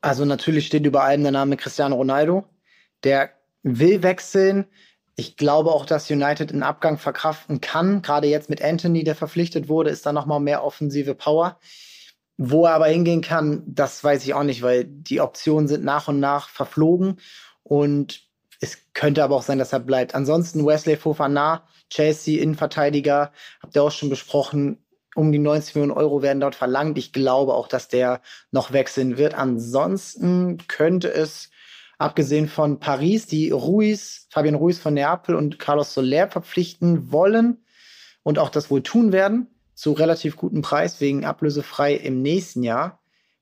Also 0.02 0.26
natürlich 0.26 0.66
steht 0.66 0.84
über 0.84 1.04
allem 1.04 1.22
der 1.22 1.32
Name 1.32 1.58
Cristiano 1.58 1.96
Ronaldo. 1.96 2.46
Der 3.04 3.34
will 3.62 4.02
wechseln. 4.02 4.66
Ich 5.16 5.38
glaube 5.38 5.70
auch, 5.70 5.86
dass 5.86 6.10
United 6.10 6.52
einen 6.52 6.64
Abgang 6.64 6.98
verkraften 6.98 7.62
kann. 7.62 8.02
Gerade 8.02 8.26
jetzt 8.26 8.50
mit 8.50 8.64
Anthony, 8.64 9.04
der 9.04 9.14
verpflichtet 9.14 9.70
wurde, 9.70 9.92
ist 9.92 10.08
da 10.08 10.12
noch 10.12 10.26
mal 10.26 10.40
mehr 10.40 10.64
offensive 10.64 11.14
Power. 11.14 11.60
Wo 12.42 12.66
er 12.66 12.72
aber 12.76 12.88
hingehen 12.88 13.20
kann, 13.20 13.64
das 13.66 14.02
weiß 14.02 14.24
ich 14.24 14.34
auch 14.34 14.44
nicht, 14.44 14.62
weil 14.62 14.86
die 14.86 15.20
Optionen 15.20 15.68
sind 15.68 15.84
nach 15.84 16.08
und 16.08 16.22
nach 16.22 16.48
verflogen 16.48 17.20
und 17.64 18.30
es 18.62 18.78
könnte 18.94 19.26
aber 19.26 19.36
auch 19.36 19.42
sein, 19.42 19.60
dass 19.60 19.74
er 19.74 19.82
bleibt. 19.82 20.16
Ansonsten 20.16 20.66
Wesley 20.66 20.96
Fofana, 20.96 21.68
Chelsea 21.90 22.42
Innenverteidiger, 22.42 23.34
habt 23.62 23.76
ihr 23.76 23.84
auch 23.84 23.92
schon 23.92 24.10
besprochen, 24.10 24.78
um 25.16 25.34
die 25.34 25.38
90 25.38 25.76
Millionen 25.76 25.98
Euro 25.98 26.22
werden 26.22 26.40
dort 26.40 26.56
verlangt. 26.56 26.98
Ich 26.98 27.12
glaube 27.12 27.54
auch, 27.56 27.68
dass 27.68 27.90
der 27.90 28.22
noch 28.52 28.72
wechseln 28.72 29.18
wird. 29.18 29.34
Ansonsten 29.34 30.60
könnte 30.70 31.12
es, 31.12 31.50
abgesehen 31.98 32.48
von 32.48 32.80
Paris, 32.80 33.28
die 33.28 33.52
Ruiz, 33.52 34.28
Fabian 34.30 34.56
Ruiz 34.56 34.80
von 34.80 34.94
Neapel 34.94 35.36
und 35.36 35.60
Carlos 35.60 35.94
Soler 35.94 36.30
verpflichten 36.30 37.12
wollen 37.12 37.66
und 38.24 38.40
auch 38.40 38.50
das 38.50 38.72
wohl 38.72 38.82
tun 38.82 39.12
werden 39.12 39.48
zu 39.80 39.94
relativ 39.94 40.36
gutem 40.36 40.62
Preis 40.62 41.00
wegen 41.00 41.24
ablösefrei 41.24 41.94
im 41.94 42.22
nächsten 42.22 42.64
Jahr, 42.64 43.00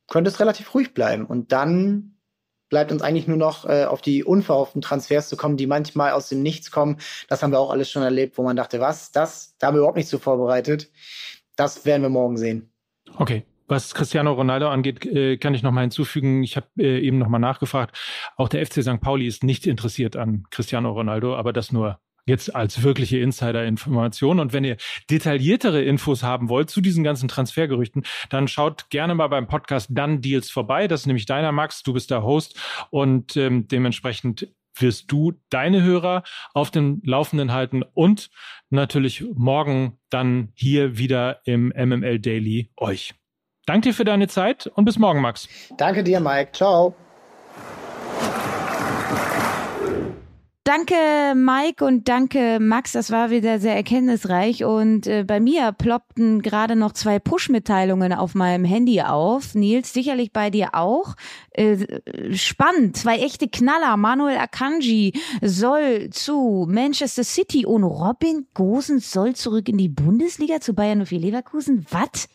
könnte 0.08 0.30
es 0.30 0.39
relativ 0.39 0.71
ruhig 0.76 0.93
bleiben. 0.93 1.26
Und 1.26 1.52
dann 1.52 2.17
bleibt 2.69 2.91
uns 2.91 3.02
eigentlich 3.02 3.28
nur 3.28 3.38
noch 3.38 3.65
äh, 3.65 3.86
auf 3.86 4.02
die 4.02 4.23
unverhofften 4.23 4.84
Transfers 4.84 5.30
zu 5.30 5.36
kommen, 5.36 5.58
die 5.58 5.65
manchmal 5.65 6.12
aus 6.12 6.30
dem 6.30 6.43
Nichts 6.43 6.69
kommen. 6.69 6.97
Das 7.28 7.41
haben 7.41 7.52
wir 7.52 7.60
auch 7.60 7.71
alles 7.71 7.89
schon 7.89 8.04
erlebt, 8.04 8.38
wo 8.38 8.43
man 8.43 8.56
dachte, 8.56 8.80
was, 8.80 9.12
das, 9.12 9.58
da 9.58 9.67
haben 9.67 9.73
wir 9.73 9.80
überhaupt 9.80 9.97
nicht 9.97 10.10
so 10.10 10.19
vorbereitet. 10.19 10.91
Das 11.56 11.88
werden 11.88 12.04
wir 12.04 12.10
morgen 12.10 12.38
sehen. 12.38 12.71
Okay. 13.15 13.43
Was 13.69 13.93
Cristiano 13.93 14.32
Ronaldo 14.32 14.69
angeht, 14.69 15.06
äh, 15.06 15.38
kann 15.38 15.54
ich 15.54 15.62
noch 15.62 15.73
mal 15.73 15.82
hinzufügen. 15.82 16.41
Ich 16.41 16.56
habe 16.56 16.67
äh, 16.78 17.00
eben 17.00 17.17
noch 17.17 17.28
mal 17.28 17.39
nachgefragt. 17.39 17.97
Auch 18.38 18.47
der 18.47 18.65
FC 18.65 18.82
St. 18.84 19.02
Pauli 19.02 19.28
ist 19.28 19.43
nicht 19.43 19.67
interessiert 19.67 20.15
an 20.15 20.45
Cristiano 20.52 20.91
Ronaldo, 20.91 21.36
aber 21.36 21.52
das 21.52 21.73
nur 21.73 22.00
jetzt 22.27 22.55
als 22.55 22.83
wirkliche 22.83 23.17
Insider-Information. 23.17 24.39
Und 24.39 24.53
wenn 24.53 24.63
ihr 24.63 24.77
detailliertere 25.09 25.81
Infos 25.81 26.21
haben 26.21 26.49
wollt 26.49 26.69
zu 26.69 26.81
diesen 26.81 27.03
ganzen 27.03 27.27
Transfergerüchten, 27.27 28.03
dann 28.29 28.47
schaut 28.47 28.89
gerne 28.89 29.15
mal 29.15 29.27
beim 29.27 29.47
Podcast 29.47 29.89
Dann 29.91 30.21
Deals 30.21 30.51
vorbei. 30.51 30.87
Das 30.87 31.01
ist 31.01 31.07
nämlich 31.07 31.25
deiner 31.25 31.51
Max, 31.51 31.81
du 31.81 31.93
bist 31.93 32.11
der 32.11 32.23
Host 32.23 32.59
und 32.91 33.35
ähm, 33.37 33.67
dementsprechend 33.67 34.47
wirst 34.79 35.11
du 35.11 35.33
deine 35.49 35.81
Hörer 35.81 36.23
auf 36.53 36.69
dem 36.69 37.01
Laufenden 37.03 37.51
halten 37.51 37.83
und 37.93 38.29
natürlich 38.69 39.23
morgen 39.33 39.97
dann 40.09 40.49
hier 40.53 40.97
wieder 40.97 41.41
im 41.45 41.69
MML 41.75 42.19
Daily 42.19 42.69
euch. 42.77 43.15
Danke 43.65 43.89
dir 43.89 43.93
für 43.93 44.05
deine 44.05 44.27
Zeit 44.27 44.67
und 44.67 44.85
bis 44.85 44.97
morgen, 44.97 45.21
Max. 45.21 45.49
Danke 45.77 46.03
dir, 46.03 46.19
Mike. 46.19 46.51
Ciao. 46.53 46.95
Danke 50.67 51.34
Mike 51.34 51.86
und 51.86 52.10
danke 52.10 52.60
Max, 52.60 52.91
das 52.91 53.10
war 53.10 53.30
wieder 53.30 53.58
sehr 53.58 53.73
erkenntnisreich 53.73 54.65
und 54.65 55.08
äh, 55.08 55.23
bei 55.23 55.39
mir 55.39 55.71
ploppten 55.71 56.41
gerade 56.41 56.75
noch 56.75 56.91
zwei 56.91 57.19
Push-Mitteilungen 57.19 58.12
auf 58.12 58.36
meinem 58.36 58.65
Handy 58.65 59.01
auf. 59.01 59.56
Nils, 59.56 59.93
sicherlich 59.93 60.34
bei 60.34 60.49
dir 60.49 60.75
auch. 60.75 61.15
Äh, 61.51 62.01
spannend, 62.34 62.97
zwei 62.97 63.19
echte 63.19 63.47
Knaller. 63.47 63.95
Manuel 63.95 64.39
Akanji 64.39 65.13
soll 65.41 66.10
zu 66.10 66.67
Manchester 66.69 67.23
City 67.23 67.65
und 67.65 67.86
Robin 67.86 68.47
Gosens 68.53 69.10
soll 69.13 69.36
zurück 69.36 69.69
in 69.69 69.77
die 69.77 69.88
Bundesliga 69.88 70.60
zu 70.60 70.73
Bayern 70.73 71.06
04 71.06 71.19
Leverkusen. 71.19 71.86
Was? 71.91 72.27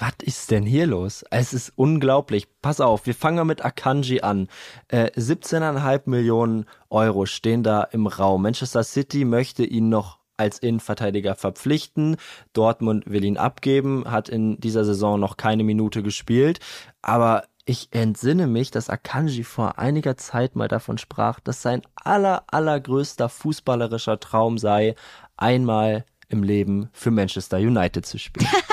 Was 0.00 0.14
ist 0.22 0.50
denn 0.50 0.64
hier 0.64 0.86
los? 0.86 1.26
Es 1.30 1.52
ist 1.52 1.74
unglaublich. 1.76 2.48
Pass 2.62 2.80
auf, 2.80 3.04
wir 3.04 3.14
fangen 3.14 3.46
mit 3.46 3.62
Akanji 3.62 4.22
an. 4.22 4.48
Äh, 4.88 5.10
17,5 5.10 6.08
Millionen 6.08 6.64
Euro 6.88 7.26
stehen 7.26 7.62
da 7.62 7.82
im 7.82 8.06
Raum. 8.06 8.40
Manchester 8.40 8.82
City 8.82 9.26
möchte 9.26 9.62
ihn 9.62 9.90
noch 9.90 10.18
als 10.38 10.58
Innenverteidiger 10.58 11.34
verpflichten. 11.34 12.16
Dortmund 12.54 13.10
will 13.10 13.24
ihn 13.24 13.36
abgeben, 13.36 14.10
hat 14.10 14.30
in 14.30 14.58
dieser 14.58 14.86
Saison 14.86 15.20
noch 15.20 15.36
keine 15.36 15.64
Minute 15.64 16.02
gespielt. 16.02 16.60
Aber 17.02 17.44
ich 17.66 17.88
entsinne 17.90 18.46
mich, 18.46 18.70
dass 18.70 18.88
Akanji 18.88 19.44
vor 19.44 19.78
einiger 19.78 20.16
Zeit 20.16 20.56
mal 20.56 20.68
davon 20.68 20.96
sprach, 20.96 21.40
dass 21.40 21.60
sein 21.60 21.82
aller, 21.94 22.44
allergrößter 22.46 23.28
fußballerischer 23.28 24.18
Traum 24.18 24.56
sei, 24.56 24.94
einmal 25.36 26.06
im 26.30 26.42
Leben 26.42 26.88
für 26.92 27.10
Manchester 27.10 27.58
United 27.58 28.06
zu 28.06 28.18
spielen. 28.18 28.48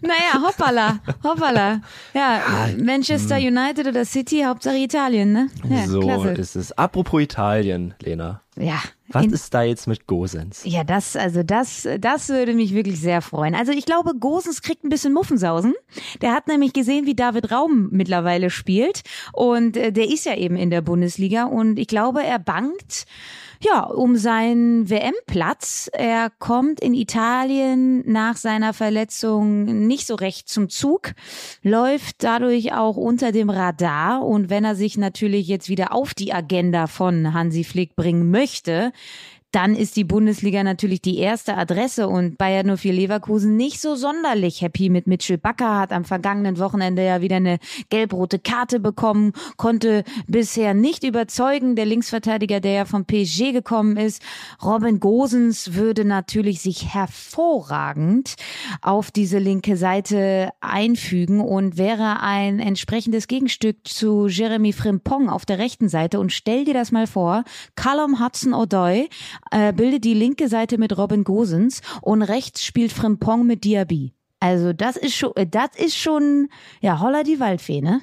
naja, 0.00 0.42
hoppala, 0.42 1.00
hoppala. 1.24 1.80
Ja, 2.14 2.42
ah, 2.46 2.68
Manchester 2.76 3.36
hm. 3.36 3.56
United 3.56 3.86
oder 3.86 4.04
City, 4.04 4.42
Hauptsache 4.42 4.76
Italien, 4.76 5.32
ne? 5.32 5.48
Ja, 5.68 5.86
so 5.86 6.00
klasse. 6.00 6.28
ist 6.32 6.56
es. 6.56 6.72
Apropos 6.72 7.20
Italien, 7.20 7.94
Lena. 8.00 8.42
Ja. 8.56 8.80
Was 9.10 9.26
ist 9.26 9.54
da 9.54 9.62
jetzt 9.62 9.86
mit 9.86 10.06
Gosens? 10.06 10.62
Ja, 10.64 10.84
das, 10.84 11.16
also 11.16 11.42
das, 11.42 11.88
das 11.98 12.28
würde 12.28 12.52
mich 12.52 12.74
wirklich 12.74 13.00
sehr 13.00 13.22
freuen. 13.22 13.54
Also 13.54 13.72
ich 13.72 13.86
glaube, 13.86 14.14
Gosens 14.14 14.60
kriegt 14.60 14.84
ein 14.84 14.90
bisschen 14.90 15.14
Muffensausen. 15.14 15.74
Der 16.20 16.32
hat 16.32 16.46
nämlich 16.46 16.74
gesehen, 16.74 17.06
wie 17.06 17.14
David 17.14 17.50
Raum 17.50 17.88
mittlerweile 17.90 18.50
spielt. 18.50 19.02
Und 19.32 19.78
äh, 19.78 19.92
der 19.92 20.08
ist 20.08 20.26
ja 20.26 20.36
eben 20.36 20.56
in 20.56 20.68
der 20.70 20.82
Bundesliga. 20.82 21.44
Und 21.44 21.78
ich 21.78 21.86
glaube, 21.86 22.22
er 22.22 22.38
bangt 22.38 23.06
ja, 23.60 23.82
um 23.84 24.16
seinen 24.16 24.88
WM-Platz. 24.88 25.90
Er 25.92 26.30
kommt 26.38 26.80
in 26.80 26.94
Italien 26.94 28.02
nach 28.10 28.36
seiner 28.36 28.72
Verletzung 28.72 29.64
nicht 29.86 30.06
so 30.06 30.14
recht 30.14 30.48
zum 30.48 30.68
Zug, 30.68 31.12
läuft 31.62 32.22
dadurch 32.22 32.72
auch 32.72 32.96
unter 32.96 33.32
dem 33.32 33.50
Radar 33.50 34.24
und 34.24 34.50
wenn 34.50 34.64
er 34.64 34.74
sich 34.74 34.96
natürlich 34.96 35.48
jetzt 35.48 35.68
wieder 35.68 35.92
auf 35.92 36.14
die 36.14 36.32
Agenda 36.32 36.86
von 36.86 37.34
Hansi 37.34 37.64
Flick 37.64 37.96
bringen 37.96 38.30
möchte, 38.30 38.92
dann 39.52 39.74
ist 39.74 39.96
die 39.96 40.04
Bundesliga 40.04 40.62
natürlich 40.62 41.00
die 41.00 41.18
erste 41.18 41.56
Adresse 41.56 42.06
und 42.08 42.36
Bayern 42.36 42.76
04 42.76 42.92
Leverkusen 42.92 43.56
nicht 43.56 43.80
so 43.80 43.94
sonderlich 43.96 44.60
happy 44.60 44.90
mit 44.90 45.06
Mitchell 45.06 45.38
Bakker, 45.38 45.78
hat 45.78 45.92
am 45.92 46.04
vergangenen 46.04 46.58
Wochenende 46.58 47.02
ja 47.04 47.22
wieder 47.22 47.36
eine 47.36 47.58
gelb-rote 47.88 48.38
Karte 48.38 48.78
bekommen, 48.78 49.32
konnte 49.56 50.04
bisher 50.26 50.74
nicht 50.74 51.02
überzeugen, 51.02 51.76
der 51.76 51.86
Linksverteidiger, 51.86 52.60
der 52.60 52.72
ja 52.72 52.84
vom 52.84 53.06
PSG 53.06 53.52
gekommen 53.52 53.96
ist. 53.96 54.22
Robin 54.62 55.00
Gosens 55.00 55.74
würde 55.74 56.04
natürlich 56.04 56.60
sich 56.60 56.92
hervorragend 56.92 58.34
auf 58.82 59.10
diese 59.10 59.38
linke 59.38 59.78
Seite 59.78 60.50
einfügen 60.60 61.40
und 61.40 61.78
wäre 61.78 62.20
ein 62.20 62.60
entsprechendes 62.60 63.28
Gegenstück 63.28 63.76
zu 63.88 64.26
Jeremy 64.26 64.74
Frimpong 64.74 65.30
auf 65.30 65.46
der 65.46 65.58
rechten 65.58 65.88
Seite 65.88 66.20
und 66.20 66.32
stell 66.32 66.66
dir 66.66 66.74
das 66.74 66.92
mal 66.92 67.06
vor, 67.06 67.44
Callum 67.76 68.22
Hudson-Odoi 68.22 69.08
äh, 69.50 69.72
bildet 69.72 70.04
die 70.04 70.14
linke 70.14 70.48
Seite 70.48 70.78
mit 70.78 70.96
Robin 70.96 71.24
Gosens 71.24 71.82
und 72.02 72.22
rechts 72.22 72.64
spielt 72.64 72.92
Frimpong 72.92 73.46
mit 73.46 73.64
Diaby. 73.64 74.14
Also 74.40 74.72
das 74.72 74.96
ist 74.96 75.14
schon, 75.14 75.32
äh, 75.36 75.46
das 75.46 75.70
ist 75.76 75.96
schon, 75.96 76.48
ja, 76.80 77.00
holla 77.00 77.22
die 77.22 77.40
Waldfee, 77.40 77.80
ne? 77.80 78.02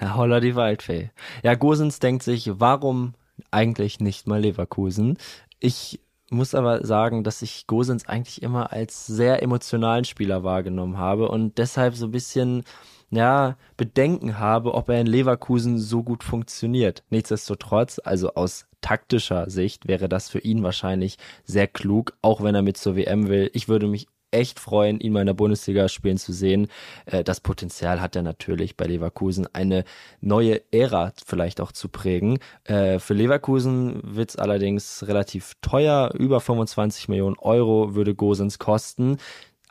Ja, 0.00 0.16
holla 0.16 0.40
die 0.40 0.56
Waldfee. 0.56 1.10
Ja, 1.42 1.54
Gosens 1.54 1.98
denkt 1.98 2.22
sich, 2.22 2.50
warum 2.54 3.14
eigentlich 3.50 4.00
nicht 4.00 4.26
mal 4.26 4.40
Leverkusen? 4.40 5.16
Ich 5.60 6.00
muss 6.30 6.54
aber 6.54 6.84
sagen, 6.84 7.24
dass 7.24 7.42
ich 7.42 7.66
Gosens 7.66 8.06
eigentlich 8.08 8.42
immer 8.42 8.72
als 8.72 9.06
sehr 9.06 9.42
emotionalen 9.42 10.04
Spieler 10.04 10.42
wahrgenommen 10.42 10.98
habe 10.98 11.28
und 11.28 11.58
deshalb 11.58 11.94
so 11.94 12.06
ein 12.06 12.10
bisschen 12.10 12.64
ja, 13.10 13.56
Bedenken 13.76 14.38
habe, 14.38 14.72
ob 14.74 14.88
er 14.88 15.00
in 15.00 15.06
Leverkusen 15.06 15.78
so 15.78 16.02
gut 16.02 16.24
funktioniert. 16.24 17.04
Nichtsdestotrotz, 17.10 18.00
also 18.02 18.34
aus 18.34 18.66
taktischer 18.82 19.48
Sicht 19.48 19.88
wäre 19.88 20.10
das 20.10 20.28
für 20.28 20.40
ihn 20.40 20.62
wahrscheinlich 20.62 21.16
sehr 21.44 21.66
klug, 21.66 22.12
auch 22.20 22.42
wenn 22.42 22.54
er 22.54 22.62
mit 22.62 22.76
zur 22.76 22.96
WM 22.96 23.28
will. 23.28 23.50
Ich 23.54 23.68
würde 23.68 23.86
mich 23.86 24.08
echt 24.32 24.58
freuen, 24.58 24.98
ihn 24.98 25.12
mal 25.12 25.20
in 25.20 25.26
der 25.26 25.34
Bundesliga 25.34 25.88
spielen 25.88 26.16
zu 26.16 26.32
sehen. 26.32 26.68
Äh, 27.06 27.22
das 27.22 27.40
Potenzial 27.40 28.00
hat 28.00 28.16
er 28.16 28.22
natürlich 28.22 28.76
bei 28.76 28.86
Leverkusen, 28.86 29.46
eine 29.52 29.84
neue 30.20 30.62
Ära 30.72 31.12
vielleicht 31.24 31.60
auch 31.60 31.72
zu 31.72 31.88
prägen. 31.88 32.38
Äh, 32.64 32.98
für 32.98 33.14
Leverkusen 33.14 34.00
wird 34.02 34.30
es 34.30 34.36
allerdings 34.36 35.04
relativ 35.06 35.54
teuer. 35.60 36.12
Über 36.18 36.40
25 36.40 37.08
Millionen 37.08 37.36
Euro 37.38 37.94
würde 37.94 38.14
Gosens 38.14 38.58
kosten. 38.58 39.18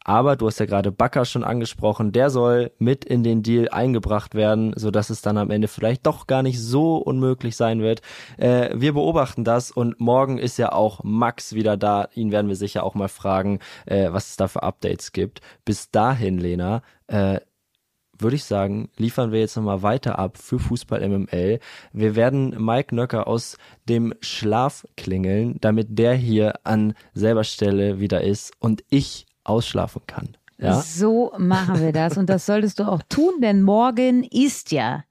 Aber 0.03 0.35
du 0.35 0.47
hast 0.47 0.59
ja 0.59 0.65
gerade 0.65 0.91
Bakker 0.91 1.25
schon 1.25 1.43
angesprochen, 1.43 2.11
der 2.11 2.29
soll 2.29 2.71
mit 2.79 3.05
in 3.05 3.23
den 3.23 3.43
Deal 3.43 3.69
eingebracht 3.69 4.33
werden, 4.33 4.73
so 4.75 4.89
dass 4.89 5.09
es 5.09 5.21
dann 5.21 5.37
am 5.37 5.51
Ende 5.51 5.67
vielleicht 5.67 6.05
doch 6.07 6.25
gar 6.25 6.41
nicht 6.41 6.59
so 6.59 6.97
unmöglich 6.97 7.55
sein 7.55 7.81
wird. 7.81 8.01
Äh, 8.37 8.69
wir 8.73 8.93
beobachten 8.93 9.43
das 9.43 9.69
und 9.69 9.99
morgen 9.99 10.37
ist 10.39 10.57
ja 10.57 10.71
auch 10.71 11.03
Max 11.03 11.53
wieder 11.53 11.77
da. 11.77 12.09
Ihn 12.15 12.31
werden 12.31 12.47
wir 12.47 12.55
sicher 12.55 12.83
auch 12.83 12.95
mal 12.95 13.09
fragen, 13.09 13.59
äh, 13.85 14.11
was 14.11 14.29
es 14.29 14.37
da 14.37 14.47
für 14.47 14.63
Updates 14.63 15.11
gibt. 15.11 15.41
Bis 15.65 15.91
dahin, 15.91 16.39
Lena, 16.39 16.81
äh, 17.07 17.39
würde 18.17 18.35
ich 18.35 18.43
sagen, 18.43 18.89
liefern 18.97 19.31
wir 19.31 19.39
jetzt 19.39 19.55
nochmal 19.55 19.81
weiter 19.81 20.19
ab 20.19 20.37
für 20.37 20.59
Fußball 20.59 21.07
MML. 21.07 21.59
Wir 21.91 22.15
werden 22.15 22.55
Mike 22.63 22.95
Nöcker 22.95 23.27
aus 23.27 23.57
dem 23.89 24.13
Schlaf 24.21 24.85
klingeln, 24.95 25.57
damit 25.59 25.87
der 25.97 26.13
hier 26.13 26.59
an 26.63 26.93
selber 27.13 27.43
Stelle 27.43 27.99
wieder 27.99 28.21
ist 28.21 28.53
und 28.59 28.83
ich 28.89 29.25
ausschlafen 29.43 30.01
kann. 30.07 30.37
Ja? 30.57 30.81
So 30.81 31.31
machen 31.37 31.79
wir 31.79 31.91
das 31.91 32.17
und 32.17 32.29
das 32.29 32.45
solltest 32.45 32.79
du 32.79 32.83
auch 32.83 33.01
tun, 33.09 33.41
denn 33.41 33.63
morgen 33.63 34.23
ist 34.23 34.71
ja 34.71 35.03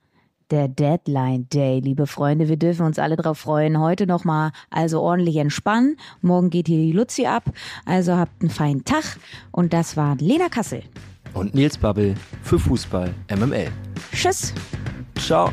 der 0.51 0.69
Deadline 0.69 1.49
Day, 1.49 1.81
liebe 1.81 2.07
Freunde. 2.07 2.49
Wir 2.49 2.57
dürfen 2.57 2.85
uns 2.85 2.99
alle 2.99 3.17
darauf 3.17 3.39
freuen. 3.39 3.79
Heute 3.79 4.07
nochmal 4.07 4.51
also 4.69 5.01
ordentlich 5.01 5.37
entspannen. 5.37 5.97
Morgen 6.23 6.51
geht 6.51 6.67
hier 6.67 6.79
die 6.79 6.93
Luzi 6.93 7.27
ab. 7.27 7.45
Also 7.85 8.17
habt 8.17 8.43
einen 8.43 8.51
feinen 8.51 8.85
Tag. 8.85 9.19
Und 9.53 9.73
das 9.73 9.97
war 9.97 10.17
Lena 10.17 10.49
Kassel. 10.49 10.83
Und 11.35 11.55
Nils 11.55 11.79
Babbel 11.79 12.15
für 12.43 12.59
Fußball 12.59 13.15
MML. 13.31 13.69
Tschüss. 14.13 14.53
Ciao. 15.17 15.53